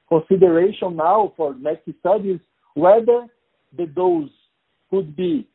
consideration 0.08 0.96
now 0.96 1.32
for 1.36 1.54
next 1.54 1.88
studies 2.00 2.40
whether 2.74 3.26
the 3.76 3.86
dose 3.86 4.30
could 4.90 5.16
be 5.16 5.48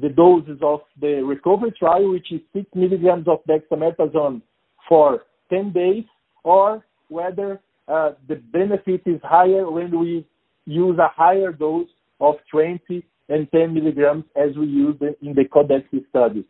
the 0.00 0.08
doses 0.08 0.58
of 0.62 0.80
the 1.00 1.22
recovery 1.24 1.72
trial, 1.78 2.10
which 2.10 2.30
is 2.30 2.40
6 2.52 2.66
milligrams 2.74 3.26
of 3.26 3.38
dexamethasone 3.48 4.40
for 4.88 5.24
10 5.50 5.72
days, 5.72 6.04
or 6.44 6.84
whether 7.08 7.60
uh, 7.88 8.12
the 8.28 8.36
benefit 8.52 9.02
is 9.06 9.20
higher 9.24 9.68
when 9.70 9.98
we 9.98 10.24
use 10.66 10.98
a 10.98 11.08
higher 11.08 11.52
dose 11.52 11.88
of 12.20 12.34
20 12.50 13.04
and 13.28 13.50
10 13.50 13.74
milligrams 13.74 14.24
as 14.36 14.56
we 14.56 14.66
used 14.66 15.02
in 15.02 15.34
the 15.34 15.44
CODEX 15.44 15.84
study. 16.10 16.44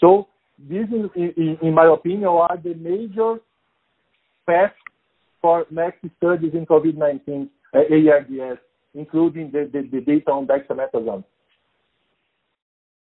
So 0.00 0.28
these, 0.58 0.86
in, 1.14 1.58
in 1.60 1.74
my 1.74 1.92
opinion, 1.92 2.24
are 2.24 2.56
the 2.62 2.74
major 2.74 3.36
paths 4.46 4.74
for 5.42 5.66
next 5.70 6.04
studies 6.16 6.52
in 6.54 6.66
COVID-19 6.66 7.48
uh, 7.74 7.78
ARDS 7.78 8.60
including 8.94 9.50
the, 9.52 9.68
the, 9.72 9.88
the 9.90 10.00
data 10.00 10.30
on 10.30 10.46
dexamethasone? 10.46 11.24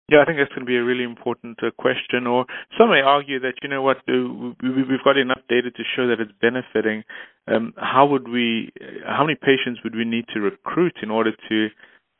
Yeah, 0.10 0.22
I 0.22 0.26
think 0.26 0.38
that's 0.38 0.50
going 0.52 0.62
to 0.62 0.66
be 0.66 0.78
a 0.78 0.84
really 0.84 1.04
important 1.04 1.60
uh, 1.62 1.72
question. 1.78 2.28
Or 2.28 2.46
some 2.78 2.92
may 2.92 3.02
argue 3.02 3.42
that 3.42 3.56
you 3.62 3.68
know 3.68 3.82
what, 3.82 3.98
uh, 4.08 4.56
we've 4.64 5.04
got 5.04 5.18
enough 5.18 5.42
data 5.50 5.70
to 5.70 5.84
show 5.96 6.08
that 6.08 6.22
it's 6.22 6.32
benefiting. 6.40 7.04
Um, 7.48 7.74
how 7.76 8.06
would 8.06 8.30
we? 8.30 8.72
How 9.06 9.26
many 9.26 9.36
patients 9.36 9.82
would 9.84 9.96
we 9.96 10.06
need 10.06 10.26
to 10.34 10.40
recruit 10.40 10.96
in 11.04 11.12
order 11.12 11.32
to 11.50 11.68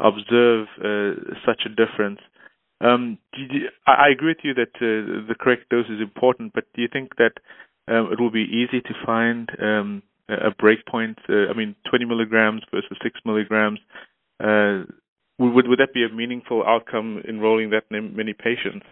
observe 0.02 0.68
uh, 0.84 1.34
such 1.46 1.62
a 1.66 1.70
difference? 1.70 2.20
Um, 2.82 3.20
you, 3.38 3.70
I 3.88 4.10
agree 4.12 4.36
with 4.36 4.44
you 4.44 4.54
that 4.56 4.76
uh, 4.76 5.26
the 5.28 5.36
correct 5.40 5.70
dose 5.70 5.88
is 5.88 6.02
important, 6.02 6.52
but 6.54 6.66
do 6.76 6.82
you 6.82 6.90
think 6.92 7.16
that 7.16 7.40
um, 7.88 8.12
it 8.12 8.20
will 8.20 8.32
be 8.32 8.44
easy 8.44 8.82
to 8.82 8.94
find 9.06 9.50
um, 9.62 10.04
a 10.30 10.52
breakpoint? 10.52 11.18
Uh, 11.30 11.52
I 11.52 11.54
mean, 11.56 11.76
20 11.90 12.06
milligrams 12.06 12.62
versus 12.72 12.98
6 13.02 13.20
milligrams. 13.26 13.80
Uh, 14.44 14.84
would 15.40 15.68
would 15.68 15.80
that 15.80 15.94
be 15.94 16.04
a 16.04 16.14
meaningful 16.14 16.64
outcome 16.66 17.22
enrolling 17.28 17.70
that 17.70 17.84
many 17.92 18.34
patients? 18.34 18.86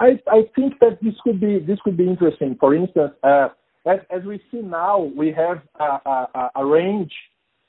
I 0.00 0.20
I 0.28 0.42
think 0.54 0.78
that 0.80 0.98
this 1.02 1.14
could 1.24 1.40
be 1.40 1.58
this 1.58 1.78
could 1.82 1.96
be 1.96 2.06
interesting. 2.06 2.56
For 2.60 2.74
instance, 2.74 3.12
uh, 3.24 3.48
as 3.86 3.98
as 4.10 4.22
we 4.24 4.40
see 4.50 4.60
now, 4.60 5.10
we 5.16 5.32
have 5.32 5.58
a, 5.80 6.08
a, 6.08 6.50
a 6.56 6.66
range 6.66 7.12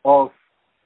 of 0.05 0.29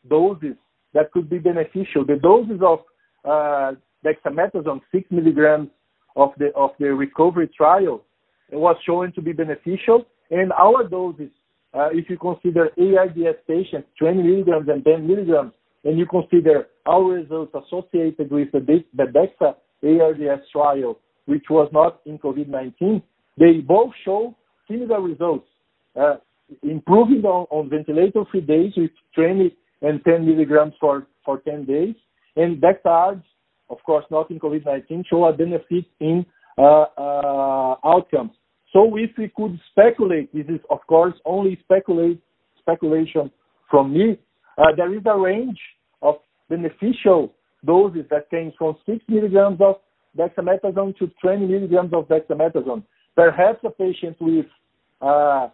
doses 0.09 0.55
that 0.93 1.11
could 1.11 1.29
be 1.29 1.39
beneficial. 1.39 2.05
The 2.05 2.15
doses 2.21 2.61
of 2.61 2.79
uh, 3.25 3.73
dexamethasone, 4.05 4.81
6 4.91 5.11
milligrams 5.11 5.69
of 6.15 6.29
the 6.37 6.53
of 6.55 6.71
the 6.79 6.93
recovery 6.93 7.49
trial, 7.55 8.03
was 8.51 8.77
shown 8.85 9.11
to 9.13 9.21
be 9.21 9.33
beneficial. 9.33 10.05
And 10.31 10.51
our 10.53 10.87
doses, 10.87 11.29
if 11.73 12.09
you 12.09 12.17
consider 12.17 12.69
ARDS 12.77 13.39
patients, 13.47 13.87
20 13.99 14.23
milligrams 14.23 14.69
and 14.69 14.83
10 14.83 15.07
milligrams, 15.07 15.53
and 15.83 15.97
you 15.97 16.05
consider 16.05 16.67
our 16.85 17.03
results 17.03 17.53
associated 17.53 18.31
with 18.31 18.51
the, 18.51 18.83
DEXA 18.95 19.55
ARDS 19.83 20.43
trial, 20.51 20.99
which 21.25 21.45
was 21.49 21.69
not 21.73 22.01
in 22.05 22.17
COVID-19, 22.19 23.01
they 23.37 23.59
both 23.59 23.91
show 24.05 24.35
similar 24.69 25.01
results, 25.01 25.47
uh, 25.99 26.15
improving 26.61 27.23
on, 27.23 27.69
ventilator-free 27.69 28.41
days 28.41 28.73
with 28.77 28.91
20 29.15 29.55
and 29.81 30.03
10 30.05 30.25
milligrams 30.25 30.73
for, 30.79 31.07
for 31.25 31.39
10 31.39 31.65
days, 31.65 31.95
and 32.35 32.61
DEXA-ARDS, 32.61 33.23
of 33.69 33.77
course 33.85 34.05
not 34.11 34.29
in 34.29 34.39
COVID-19, 34.39 35.05
show 35.09 35.25
a 35.25 35.33
benefit 35.33 35.85
in 35.99 36.25
uh, 36.57 36.85
uh, 36.97 37.75
outcomes. 37.83 38.31
So 38.73 38.97
if 38.97 39.11
we 39.17 39.31
could 39.35 39.59
speculate, 39.71 40.33
this 40.33 40.47
is 40.47 40.59
of 40.69 40.79
course 40.87 41.13
only 41.25 41.59
speculation 41.61 43.31
from 43.69 43.93
me, 43.93 44.19
uh, 44.57 44.75
there 44.75 44.93
is 44.93 45.03
a 45.05 45.17
range 45.17 45.59
of 46.01 46.15
beneficial 46.49 47.33
doses 47.65 48.05
that 48.09 48.29
came 48.29 48.51
from 48.57 48.75
6 48.85 48.99
milligrams 49.07 49.59
of 49.61 49.75
dexamethasone 50.17 50.97
to 50.97 51.11
20 51.21 51.45
milligrams 51.45 51.93
of 51.93 52.07
dexamethasone. 52.07 52.83
Perhaps 53.15 53.59
a 53.63 53.69
patient 53.69 54.17
with 54.19 54.45
uh, 55.01 55.49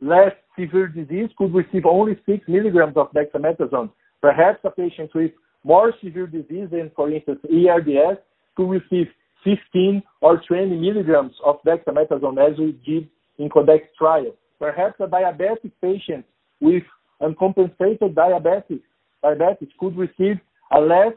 less 0.00 0.32
severe 0.58 0.88
disease 0.88 1.30
could 1.38 1.54
receive 1.54 1.86
only 1.86 2.18
6 2.26 2.48
milligrams 2.48 2.96
of 2.96 3.08
dexamethasone. 3.12 3.90
Perhaps 4.20 4.60
a 4.64 4.70
patient 4.70 5.10
with 5.14 5.32
more 5.64 5.92
severe 6.02 6.26
disease 6.26 6.68
than, 6.70 6.90
for 6.94 7.10
instance, 7.10 7.40
ARDS 7.44 8.18
could 8.56 8.68
receive 8.68 9.06
15 9.44 10.02
or 10.20 10.40
20 10.46 10.76
milligrams 10.76 11.32
of 11.44 11.56
dexamethasone 11.66 12.50
as 12.50 12.58
we 12.58 12.72
did 12.84 13.08
in 13.38 13.48
CODEX 13.48 13.82
trial. 13.98 14.32
Perhaps 14.58 14.94
a 15.00 15.06
diabetic 15.06 15.72
patient 15.80 16.24
with 16.60 16.82
uncompensated 17.20 18.14
diabetes, 18.14 18.80
diabetes 19.22 19.68
could 19.78 19.96
receive 19.96 20.38
a 20.74 20.80
less 20.80 21.14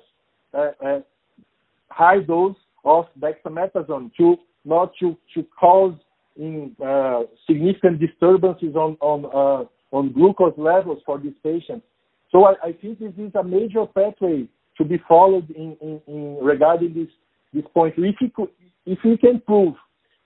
uh, 0.53 0.71
uh, 0.83 0.99
high 1.89 2.19
dose 2.19 2.55
of 2.83 3.05
dexamethasone 3.19 4.11
to 4.17 4.37
not 4.63 4.91
to, 4.99 5.15
to 5.33 5.43
cause 5.59 5.93
in, 6.35 6.75
uh, 6.85 7.21
significant 7.47 7.99
disturbances 7.99 8.75
on 8.75 8.97
on 8.99 9.25
uh, 9.25 9.95
on 9.95 10.11
glucose 10.11 10.57
levels 10.57 10.99
for 11.05 11.19
these 11.19 11.33
patients. 11.43 11.85
So 12.31 12.45
I, 12.45 12.53
I, 12.63 12.71
think 12.73 12.99
this 12.99 13.13
is 13.17 13.33
a 13.35 13.43
major 13.43 13.85
pathway 13.85 14.47
to 14.77 14.83
be 14.83 15.01
followed 15.07 15.49
in, 15.51 15.77
in, 15.81 16.01
in 16.07 16.37
regarding 16.41 16.93
this 16.93 17.07
this 17.55 17.65
point. 17.73 17.95
If 17.97 18.15
we, 18.21 18.29
could, 18.29 18.49
if 18.85 18.99
can 19.19 19.41
prove 19.45 19.75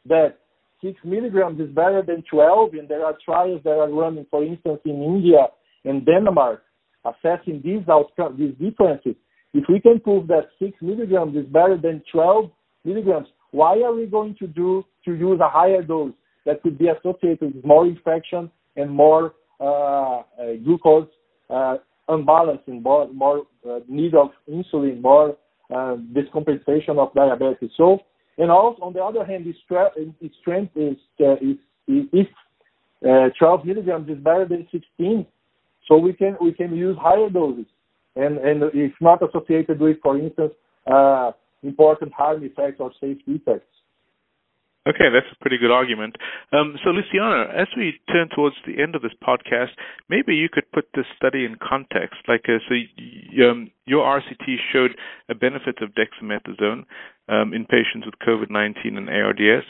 that 0.05 0.39
six 0.83 0.99
milligrams 1.03 1.59
is 1.59 1.69
better 1.69 2.01
than 2.05 2.23
12, 2.29 2.73
and 2.73 2.89
there 2.89 3.05
are 3.05 3.17
trials 3.23 3.61
that 3.63 3.77
are 3.77 3.89
running, 3.89 4.25
for 4.29 4.43
instance, 4.43 4.79
in 4.85 5.01
India 5.03 5.47
and 5.85 6.05
Denmark, 6.05 6.63
assessing 7.05 7.61
these 7.63 7.87
outcomes, 7.89 8.39
these 8.39 8.53
differences. 8.59 9.15
If 9.53 9.65
we 9.69 9.79
can 9.79 9.99
prove 9.99 10.27
that 10.27 10.49
six 10.59 10.73
milligrams 10.81 11.35
is 11.35 11.45
better 11.45 11.77
than 11.77 12.03
12 12.11 12.51
milligrams, 12.83 13.27
why 13.51 13.81
are 13.81 13.93
we 13.93 14.05
going 14.05 14.35
to 14.39 14.47
do 14.47 14.85
to 15.05 15.13
use 15.13 15.39
a 15.39 15.49
higher 15.49 15.81
dose 15.81 16.13
that 16.45 16.61
could 16.61 16.77
be 16.77 16.87
associated 16.87 17.55
with 17.55 17.65
more 17.65 17.85
infection 17.85 18.51
and 18.75 18.89
more 18.91 19.33
uh, 19.59 20.19
uh, 20.19 20.23
glucose 20.63 21.07
uh, 21.49 21.77
unbalance 22.07 22.61
and 22.67 22.83
more, 22.83 23.11
more 23.11 23.45
uh, 23.69 23.79
need 23.87 24.13
of 24.15 24.29
insulin, 24.49 25.01
more 25.01 25.35
uh, 25.73 25.97
compensation 26.31 26.97
of 26.97 27.13
diabetes. 27.13 27.71
So, 27.77 27.99
and 28.37 28.49
also 28.51 28.81
on 28.83 28.93
the 28.93 29.03
other 29.03 29.25
hand, 29.25 29.45
its, 29.47 29.59
its 30.21 30.35
strength 30.41 30.75
is, 30.75 30.97
uh, 31.19 31.33
is, 31.35 31.57
if 31.87 32.27
uh, 33.07 33.29
12 33.37 33.65
milligrams 33.65 34.09
is 34.09 34.17
better 34.17 34.45
than 34.45 34.67
16, 34.71 35.25
so 35.87 35.97
we 35.97 36.13
can 36.13 36.37
we 36.39 36.53
can 36.53 36.75
use 36.75 36.95
higher 37.01 37.29
doses, 37.29 37.65
and 38.15 38.37
and 38.37 38.63
it's 38.73 38.95
not 39.01 39.27
associated 39.27 39.79
with, 39.79 39.97
for 40.03 40.17
instance, 40.19 40.53
important 41.63 42.13
harm 42.13 42.43
effects 42.43 42.77
or 42.79 42.91
safety 43.01 43.41
effects. 43.41 43.78
Okay, 44.87 45.11
that's 45.11 45.27
a 45.31 45.39
pretty 45.41 45.57
good 45.57 45.71
argument. 45.71 46.15
Um, 46.53 46.75
so, 46.83 46.91
Luciano, 46.91 47.43
as 47.51 47.67
we 47.75 47.99
turn 48.07 48.29
towards 48.33 48.55
the 48.65 48.81
end 48.81 48.95
of 48.95 49.01
this 49.01 49.11
podcast, 49.21 49.75
maybe 50.07 50.33
you 50.35 50.47
could 50.51 50.71
put 50.71 50.85
this 50.95 51.05
study 51.17 51.43
in 51.43 51.57
context. 51.61 52.15
Like, 52.27 52.45
uh, 52.47 52.63
so 52.67 52.75
um, 53.43 53.71
your 53.85 54.05
RCT 54.05 54.55
showed 54.71 54.91
a 55.29 55.35
benefit 55.35 55.81
of 55.81 55.89
dexamethasone 55.99 56.85
um, 57.27 57.53
in 57.53 57.65
patients 57.65 58.05
with 58.05 58.15
COVID-19 58.25 58.97
and 58.97 59.09
ARDS. 59.09 59.65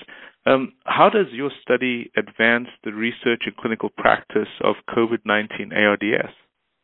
Um, 0.46 0.74
how 0.86 1.10
does 1.10 1.28
your 1.34 1.52
study 1.62 2.12
advance 2.16 2.68
the 2.84 2.94
research 2.94 3.44
and 3.46 3.58
clinical 3.58 3.90
practice 3.90 4.48
of 4.64 4.76
COVID-19 4.90 5.74
ARDS? 5.76 6.34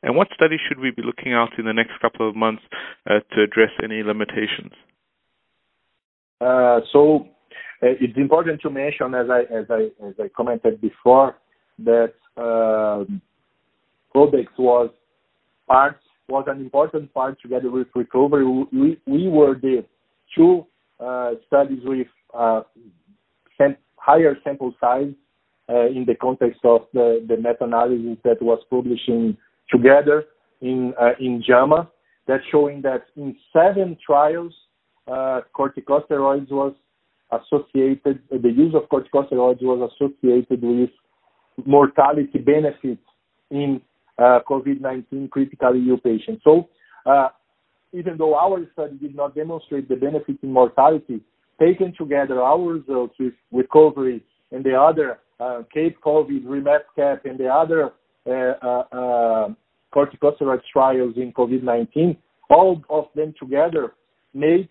And 0.02 0.16
what 0.16 0.28
studies 0.34 0.60
should 0.68 0.80
we 0.80 0.92
be 0.92 1.04
looking 1.04 1.34
out 1.34 1.58
in 1.58 1.66
the 1.66 1.74
next 1.74 1.94
couple 2.02 2.28
of 2.28 2.36
months 2.36 2.64
uh, 3.10 3.20
to 3.34 3.44
address 3.44 3.72
any 3.84 4.04
limitations? 4.04 4.74
Uh, 6.42 6.82
so 6.92 7.28
it's 7.82 8.18
important 8.18 8.62
to 8.62 8.70
mention, 8.70 9.14
as 9.14 9.28
I 9.30 9.42
as 9.54 9.66
I 9.70 9.90
as 10.06 10.14
I 10.20 10.30
commented 10.36 10.82
before, 10.82 11.36
that 11.80 12.14
um, 12.38 13.22
Codex 14.14 14.52
was 14.58 14.90
part 15.68 15.98
was 16.28 16.46
an 16.48 16.60
important 16.60 17.14
part 17.14 17.40
together 17.42 17.70
with 17.70 17.88
recovery. 17.96 18.46
We 18.46 18.98
we 19.06 19.28
were 19.28 19.56
the 19.56 19.86
two 20.36 20.66
uh, 21.00 21.32
studies 21.48 21.82
with 21.84 22.08
uh, 22.34 22.62
sam- 23.58 23.78
higher 23.98 24.38
sample 24.44 24.74
size 24.80 25.14
uh, 25.70 25.88
in 25.88 26.06
the 26.06 26.16
context 26.16 26.62
of 26.64 26.82
the, 26.94 27.26
the 27.28 27.38
meta-analysis 27.38 28.18
that 28.24 28.42
was 28.42 28.60
publishing 28.70 29.38
together 29.70 30.26
in 30.62 30.94
uh, 31.00 31.12
in 31.20 31.44
JAMA, 31.46 31.90
that 32.28 32.40
showing 32.52 32.82
that 32.84 33.04
in 33.16 33.36
seven 33.52 33.98
trials, 34.06 34.54
uh, 35.08 35.42
corticosteroids 35.54 36.50
was 36.52 36.74
associated, 37.32 38.20
the 38.30 38.52
use 38.52 38.74
of 38.76 38.90
corticosteroids 38.90 39.62
was 39.62 39.92
associated 39.94 40.62
with 40.62 40.90
mortality 41.66 42.38
benefits 42.40 43.02
in 43.50 43.82
uh, 44.18 44.40
COVID-19 44.50 45.30
critically 45.30 45.86
ill 45.90 45.98
patients. 45.98 46.42
So, 46.44 46.70
uh, 47.06 47.30
even 47.94 48.18
though 48.18 48.36
our 48.36 48.60
study 48.74 48.98
did 48.98 49.16
not 49.16 49.36
demonstrate 49.36 49.88
the 49.88 49.96
benefit 49.96 50.38
in 50.42 50.52
mortality, 50.52 51.22
taken 51.60 51.94
together 51.98 52.42
our 52.42 52.60
results 52.60 53.16
with 53.20 53.34
recovery 53.52 54.24
and 54.52 54.64
the 54.64 54.76
other 54.76 55.20
uh, 55.40 55.64
Cape 55.74 55.98
COVID, 56.02 56.46
REMAP-CAP, 56.46 57.26
and 57.26 57.38
the 57.38 57.48
other 57.48 57.92
uh, 58.28 58.32
uh, 58.32 58.84
uh, 58.92 59.48
corticosteroid 59.94 60.62
trials 60.72 61.14
in 61.18 61.32
COVID-19, 61.34 62.18
all 62.50 62.82
of 62.90 63.06
them 63.16 63.34
together 63.40 63.94
made 64.34 64.68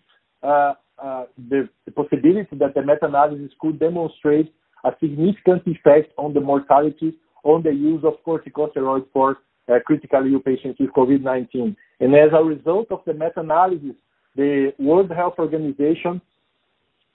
the, 1.49 1.69
the, 1.85 1.91
possibility 1.91 2.55
that 2.57 2.73
the 2.73 2.81
meta-analysis 2.81 3.51
could 3.59 3.79
demonstrate 3.79 4.53
a 4.83 4.91
significant 4.99 5.63
effect 5.65 6.13
on 6.17 6.33
the 6.33 6.39
mortality 6.39 7.15
on 7.43 7.61
the 7.63 7.71
use 7.71 8.03
of 8.03 8.13
corticosteroids 8.25 9.05
for 9.13 9.37
uh, 9.67 9.79
critically 9.85 10.33
ill 10.33 10.39
patients 10.39 10.79
with 10.79 10.89
COVID-19. 10.91 11.75
And 11.99 12.15
as 12.15 12.29
a 12.33 12.43
result 12.43 12.87
of 12.91 13.01
the 13.05 13.13
meta-analysis, 13.13 13.95
the 14.35 14.73
World 14.79 15.11
Health 15.11 15.35
Organization 15.39 16.21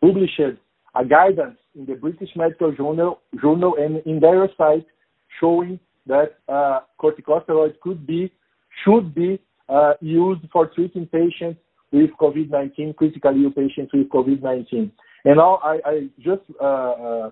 published 0.01 0.41
a 0.95 1.05
guidance 1.05 1.59
in 1.75 1.87
the 1.87 1.95
British 1.95 2.31
Medical 2.35 2.73
Journal, 2.73 3.21
and 3.79 4.03
in 4.07 4.21
their 4.21 4.49
site 4.57 4.87
showing 5.39 5.79
that 6.07 6.39
uh, 6.49 6.81
corticosteroids 7.01 7.79
could 7.81 8.07
be, 8.07 8.33
should 8.85 9.15
be 9.15 9.41
uh, 9.69 9.93
used 10.01 10.43
for 10.53 10.67
treating 10.67 11.07
patients 11.07 11.61
with 11.93 12.11
COVID-19, 12.21 12.97
critically 12.97 13.45
ill 13.45 13.51
patients 13.51 13.93
with 13.93 14.09
COVID-19. 14.09 14.91
And 15.25 15.37
now 15.37 15.57
I, 15.63 15.79
I 15.85 16.09
just 16.19 16.43
uh, 16.61 16.65
uh, 16.65 17.31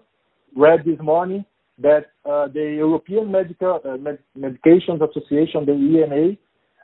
read 0.57 0.81
this 0.85 0.99
morning 1.01 1.45
that 1.79 2.07
uh, 2.25 2.49
the 2.49 2.75
European 2.77 3.31
Medical 3.31 3.81
uh, 3.85 3.97
Med- 3.97 4.19
Medications 4.37 5.01
Association, 5.09 5.65
the 5.65 5.73
EMA, 5.73 6.37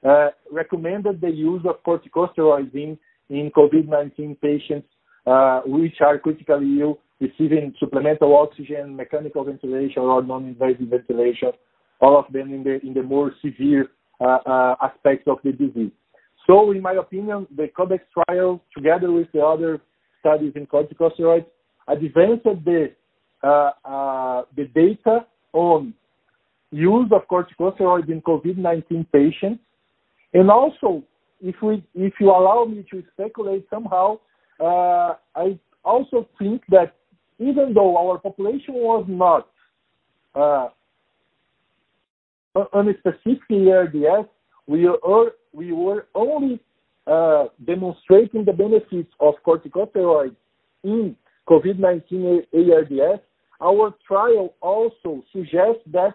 uh, 0.09 0.31
recommended 0.53 1.21
the 1.21 1.31
use 1.31 1.63
of 1.69 1.83
corticosteroids 1.83 2.75
in, 2.75 2.99
in 3.29 3.51
COVID-19 3.57 4.41
patients 4.41 4.89
which 5.67 5.97
are 6.01 6.19
critically 6.19 6.81
ill, 6.81 6.99
receiving 7.21 7.75
supplemental 7.81 8.37
oxygen, 8.37 8.95
mechanical 8.95 9.45
ventilation, 9.45 10.03
or 10.03 10.23
non-invasive 10.23 10.89
ventilation, 10.89 11.53
all 12.01 12.19
of 12.19 12.31
them 12.33 12.53
in 12.53 12.63
the 12.63 12.85
in 12.87 12.93
the 12.93 13.03
more 13.03 13.33
severe 13.43 13.89
uh, 14.21 14.39
uh, 14.47 14.77
aspects 14.83 15.27
of 15.27 15.39
the 15.43 15.53
disease. 15.53 15.91
So, 16.47 16.71
in 16.73 16.83
my 16.83 16.93
opinion, 16.93 17.47
the 17.55 17.69
CODEX 17.69 18.01
trial, 18.13 18.63
together 18.77 19.11
with 19.11 19.29
the 19.33 19.45
other 19.45 19.81
studies 20.21 20.53
in 20.57 20.67
corticosteroids, 20.67 21.47
advanced 21.89 22.45
the 22.65 22.93
uh, 23.43 23.71
uh, 23.85 24.45
the 24.57 24.65
data 24.75 25.27
on 25.53 25.95
use 26.71 27.11
of 27.13 27.29
corticosteroids 27.29 28.09
in 28.11 28.21
COVID-19 28.23 29.07
patients, 29.13 29.61
and 30.33 30.51
also 30.51 31.03
if 31.41 31.55
we 31.63 31.83
if 31.95 32.15
you 32.21 32.31
allow 32.31 32.65
me 32.65 32.85
to 32.91 33.03
speculate 33.13 33.67
somehow, 33.71 34.19
uh, 34.61 35.15
I 35.35 35.59
also 35.85 36.29
think 36.39 36.63
that 36.71 36.95
even 37.39 37.75
though 37.75 37.97
our 37.97 38.19
population 38.19 38.75
was 38.75 39.05
not 39.09 39.49
uh, 40.35 40.69
on 42.73 42.89
a 42.89 42.95
specific 42.99 43.43
ARDS, 43.51 44.29
we 44.67 44.87
are 44.87 45.33
we 45.55 45.73
were 45.73 46.07
only 46.15 46.61
uh, 47.07 47.47
demonstrating 47.65 48.45
the 48.45 48.53
benefits 48.53 49.13
of 49.21 49.35
corticosteroids 49.47 50.37
in 50.83 51.17
COVID-19 51.49 52.47
ARDS. 52.53 53.23
Our 53.61 53.95
trial 54.07 54.55
also 54.61 55.23
suggests 55.33 55.83
that 55.93 56.15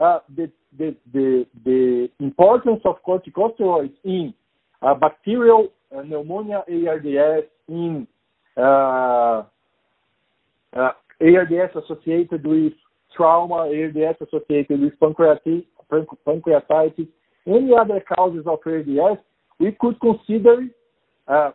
uh, 0.00 0.18
the, 0.34 0.50
the, 0.78 0.96
the, 1.12 1.46
the, 1.64 2.08
importance 2.18 2.80
of 2.84 2.96
corticosteroids 3.06 3.92
in 4.04 4.34
uh, 4.80 4.94
bacterial 4.94 5.68
uh, 5.96 6.02
pneumonia 6.02 6.64
ARDS, 6.68 7.46
in 7.68 8.06
uh, 8.56 9.42
uh, 10.74 10.92
ARDS 11.20 11.76
associated 11.84 12.44
with 12.44 12.72
trauma, 13.16 13.68
ARDS 13.70 14.18
associated 14.20 14.80
with 14.80 14.98
pancreatitis, 14.98 15.64
pancreatitis, 16.26 17.08
any 17.46 17.72
other 17.78 18.00
causes 18.00 18.44
of 18.46 18.58
ARDS, 18.64 19.20
we 19.58 19.76
could 19.80 20.00
consider 20.00 20.66
uh, 21.28 21.50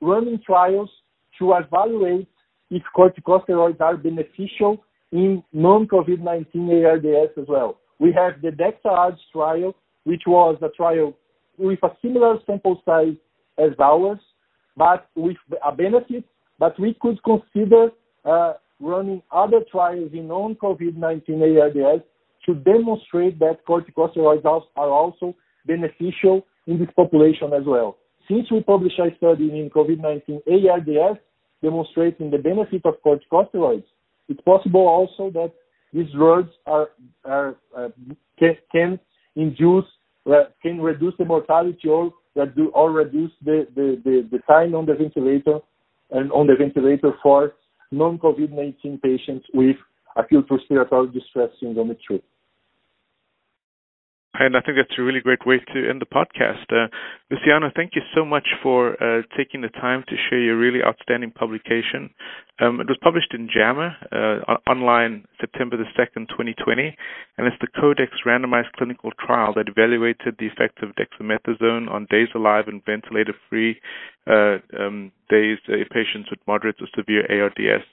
running 0.00 0.40
trials 0.44 0.90
to 1.38 1.52
evaluate 1.54 2.28
if 2.70 2.82
corticosteroids 2.96 3.80
are 3.80 3.96
beneficial 3.96 4.82
in 5.12 5.42
non-COVID-19 5.52 6.84
ARDS 6.84 7.32
as 7.38 7.46
well. 7.48 7.78
We 7.98 8.12
have 8.12 8.42
the 8.42 8.50
DEXA-ARDS 8.50 9.20
trial, 9.32 9.74
which 10.04 10.22
was 10.26 10.56
a 10.62 10.68
trial 10.70 11.14
with 11.58 11.78
a 11.82 11.90
similar 12.02 12.38
sample 12.46 12.82
size 12.84 13.16
as 13.58 13.70
ours, 13.80 14.18
but 14.76 15.08
with 15.14 15.36
a 15.64 15.72
benefit, 15.72 16.24
but 16.58 16.78
we 16.78 16.96
could 17.00 17.18
consider 17.22 17.90
uh, 18.24 18.54
running 18.80 19.22
other 19.30 19.60
trials 19.70 20.10
in 20.12 20.28
non-COVID-19 20.28 21.60
ARDS 21.60 22.04
to 22.46 22.54
demonstrate 22.54 23.38
that 23.40 23.64
corticosteroids 23.68 24.44
are 24.44 24.90
also 24.90 25.34
beneficial 25.66 26.46
in 26.66 26.78
this 26.78 26.88
population 26.96 27.52
as 27.52 27.64
well. 27.66 27.98
Since 28.28 28.50
we 28.50 28.62
published 28.62 28.98
a 28.98 29.14
study 29.16 29.50
in 29.50 29.70
COVID-19 29.70 30.42
ARDS 30.46 31.20
demonstrating 31.62 32.30
the 32.30 32.38
benefit 32.38 32.82
of 32.84 32.94
corticosteroids, 33.04 33.84
it's 34.28 34.40
possible 34.40 34.86
also 34.86 35.30
that 35.30 35.52
these 35.92 36.10
drugs 36.12 36.50
are, 36.66 36.90
are 37.24 37.56
uh, 37.76 37.88
can, 38.38 38.56
can, 38.72 39.00
induce, 39.36 39.84
uh, 40.26 40.44
can 40.62 40.80
reduce 40.80 41.14
the 41.18 41.24
mortality 41.24 41.88
or, 41.88 42.12
or 42.74 42.90
reduce 42.90 43.30
the, 43.44 43.66
the, 43.74 44.00
the, 44.04 44.28
the 44.30 44.38
time 44.40 44.74
on 44.74 44.86
the 44.86 44.94
ventilator 44.94 45.60
and 46.10 46.30
on 46.32 46.46
the 46.46 46.54
ventilator 46.56 47.12
for 47.22 47.54
non-COVID-19 47.92 49.00
patients 49.00 49.46
with 49.54 49.76
acute 50.16 50.46
respiratory 50.50 51.08
distress 51.10 51.50
syndrome 51.60 51.96
2. 52.08 52.20
And 54.38 54.56
I 54.56 54.60
think 54.60 54.76
that's 54.76 54.98
a 54.98 55.02
really 55.02 55.20
great 55.20 55.46
way 55.46 55.58
to 55.58 55.88
end 55.88 56.00
the 56.00 56.06
podcast. 56.06 56.68
Uh, 56.70 56.88
Luciano, 57.30 57.70
thank 57.74 57.92
you 57.94 58.02
so 58.14 58.24
much 58.24 58.46
for 58.62 58.92
uh, 59.02 59.22
taking 59.36 59.62
the 59.62 59.68
time 59.68 60.04
to 60.08 60.16
share 60.28 60.40
your 60.40 60.56
really 60.56 60.82
outstanding 60.82 61.30
publication. 61.30 62.10
Um, 62.60 62.80
it 62.80 62.88
was 62.88 62.98
published 63.02 63.32
in 63.34 63.48
JAMA 63.52 63.96
uh, 64.12 64.70
online 64.70 65.24
September 65.40 65.76
the 65.76 65.84
2nd, 65.96 66.28
2020, 66.28 66.96
and 67.38 67.46
it's 67.46 67.56
the 67.60 67.68
CODEX 67.80 68.08
randomized 68.26 68.72
clinical 68.76 69.10
trial 69.18 69.52
that 69.54 69.68
evaluated 69.68 70.36
the 70.38 70.46
effect 70.46 70.82
of 70.82 70.94
dexamethasone 70.96 71.90
on 71.90 72.06
days 72.10 72.28
alive 72.34 72.64
and 72.68 72.84
ventilator 72.84 73.34
free 73.48 73.80
uh, 74.26 74.58
um, 74.78 75.12
days 75.28 75.58
in 75.68 75.84
patients 75.90 76.30
with 76.30 76.40
moderate 76.46 76.78
to 76.78 76.86
severe 76.94 77.26
ARDS 77.30 77.84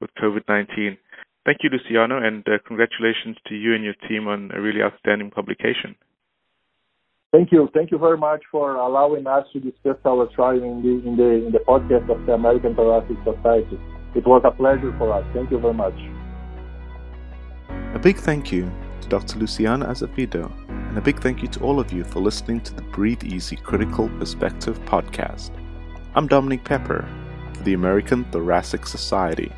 with 0.00 0.10
COVID 0.20 0.42
19. 0.48 0.96
Thank 1.44 1.58
you, 1.62 1.70
Luciano, 1.70 2.18
and 2.22 2.46
uh, 2.46 2.58
congratulations 2.66 3.36
to 3.48 3.54
you 3.54 3.74
and 3.74 3.82
your 3.82 3.94
team 4.08 4.28
on 4.28 4.50
a 4.54 4.60
really 4.60 4.80
outstanding 4.80 5.30
publication. 5.30 5.96
Thank 7.32 7.50
you. 7.50 7.68
Thank 7.74 7.90
you 7.90 7.98
very 7.98 8.18
much 8.18 8.42
for 8.50 8.76
allowing 8.76 9.26
us 9.26 9.46
to 9.52 9.58
discuss 9.58 9.96
our 10.04 10.28
trial 10.34 10.62
in 10.62 10.82
the, 10.82 11.08
in 11.08 11.16
the, 11.16 11.46
in 11.46 11.52
the 11.52 11.60
podcast 11.60 12.08
of 12.10 12.26
the 12.26 12.34
American 12.34 12.76
Thoracic 12.76 13.16
Society. 13.24 13.80
It 14.14 14.26
was 14.26 14.42
a 14.44 14.50
pleasure 14.50 14.94
for 14.98 15.10
us. 15.12 15.24
Thank 15.32 15.50
you 15.50 15.58
very 15.58 15.74
much. 15.74 15.94
A 17.94 17.98
big 17.98 18.18
thank 18.18 18.52
you 18.52 18.70
to 19.00 19.08
Dr. 19.08 19.38
Luciano 19.38 19.86
Azevedo, 19.86 20.52
and 20.68 20.98
a 20.98 21.00
big 21.00 21.20
thank 21.20 21.42
you 21.42 21.48
to 21.48 21.60
all 21.60 21.80
of 21.80 21.90
you 21.90 22.04
for 22.04 22.20
listening 22.20 22.60
to 22.60 22.74
the 22.74 22.82
Breathe 22.82 23.24
Easy 23.24 23.56
Critical 23.56 24.10
Perspective 24.18 24.78
podcast. 24.84 25.50
I'm 26.14 26.28
Dominique 26.28 26.64
Pepper 26.64 27.08
for 27.54 27.62
the 27.62 27.72
American 27.72 28.24
Thoracic 28.26 28.86
Society. 28.86 29.50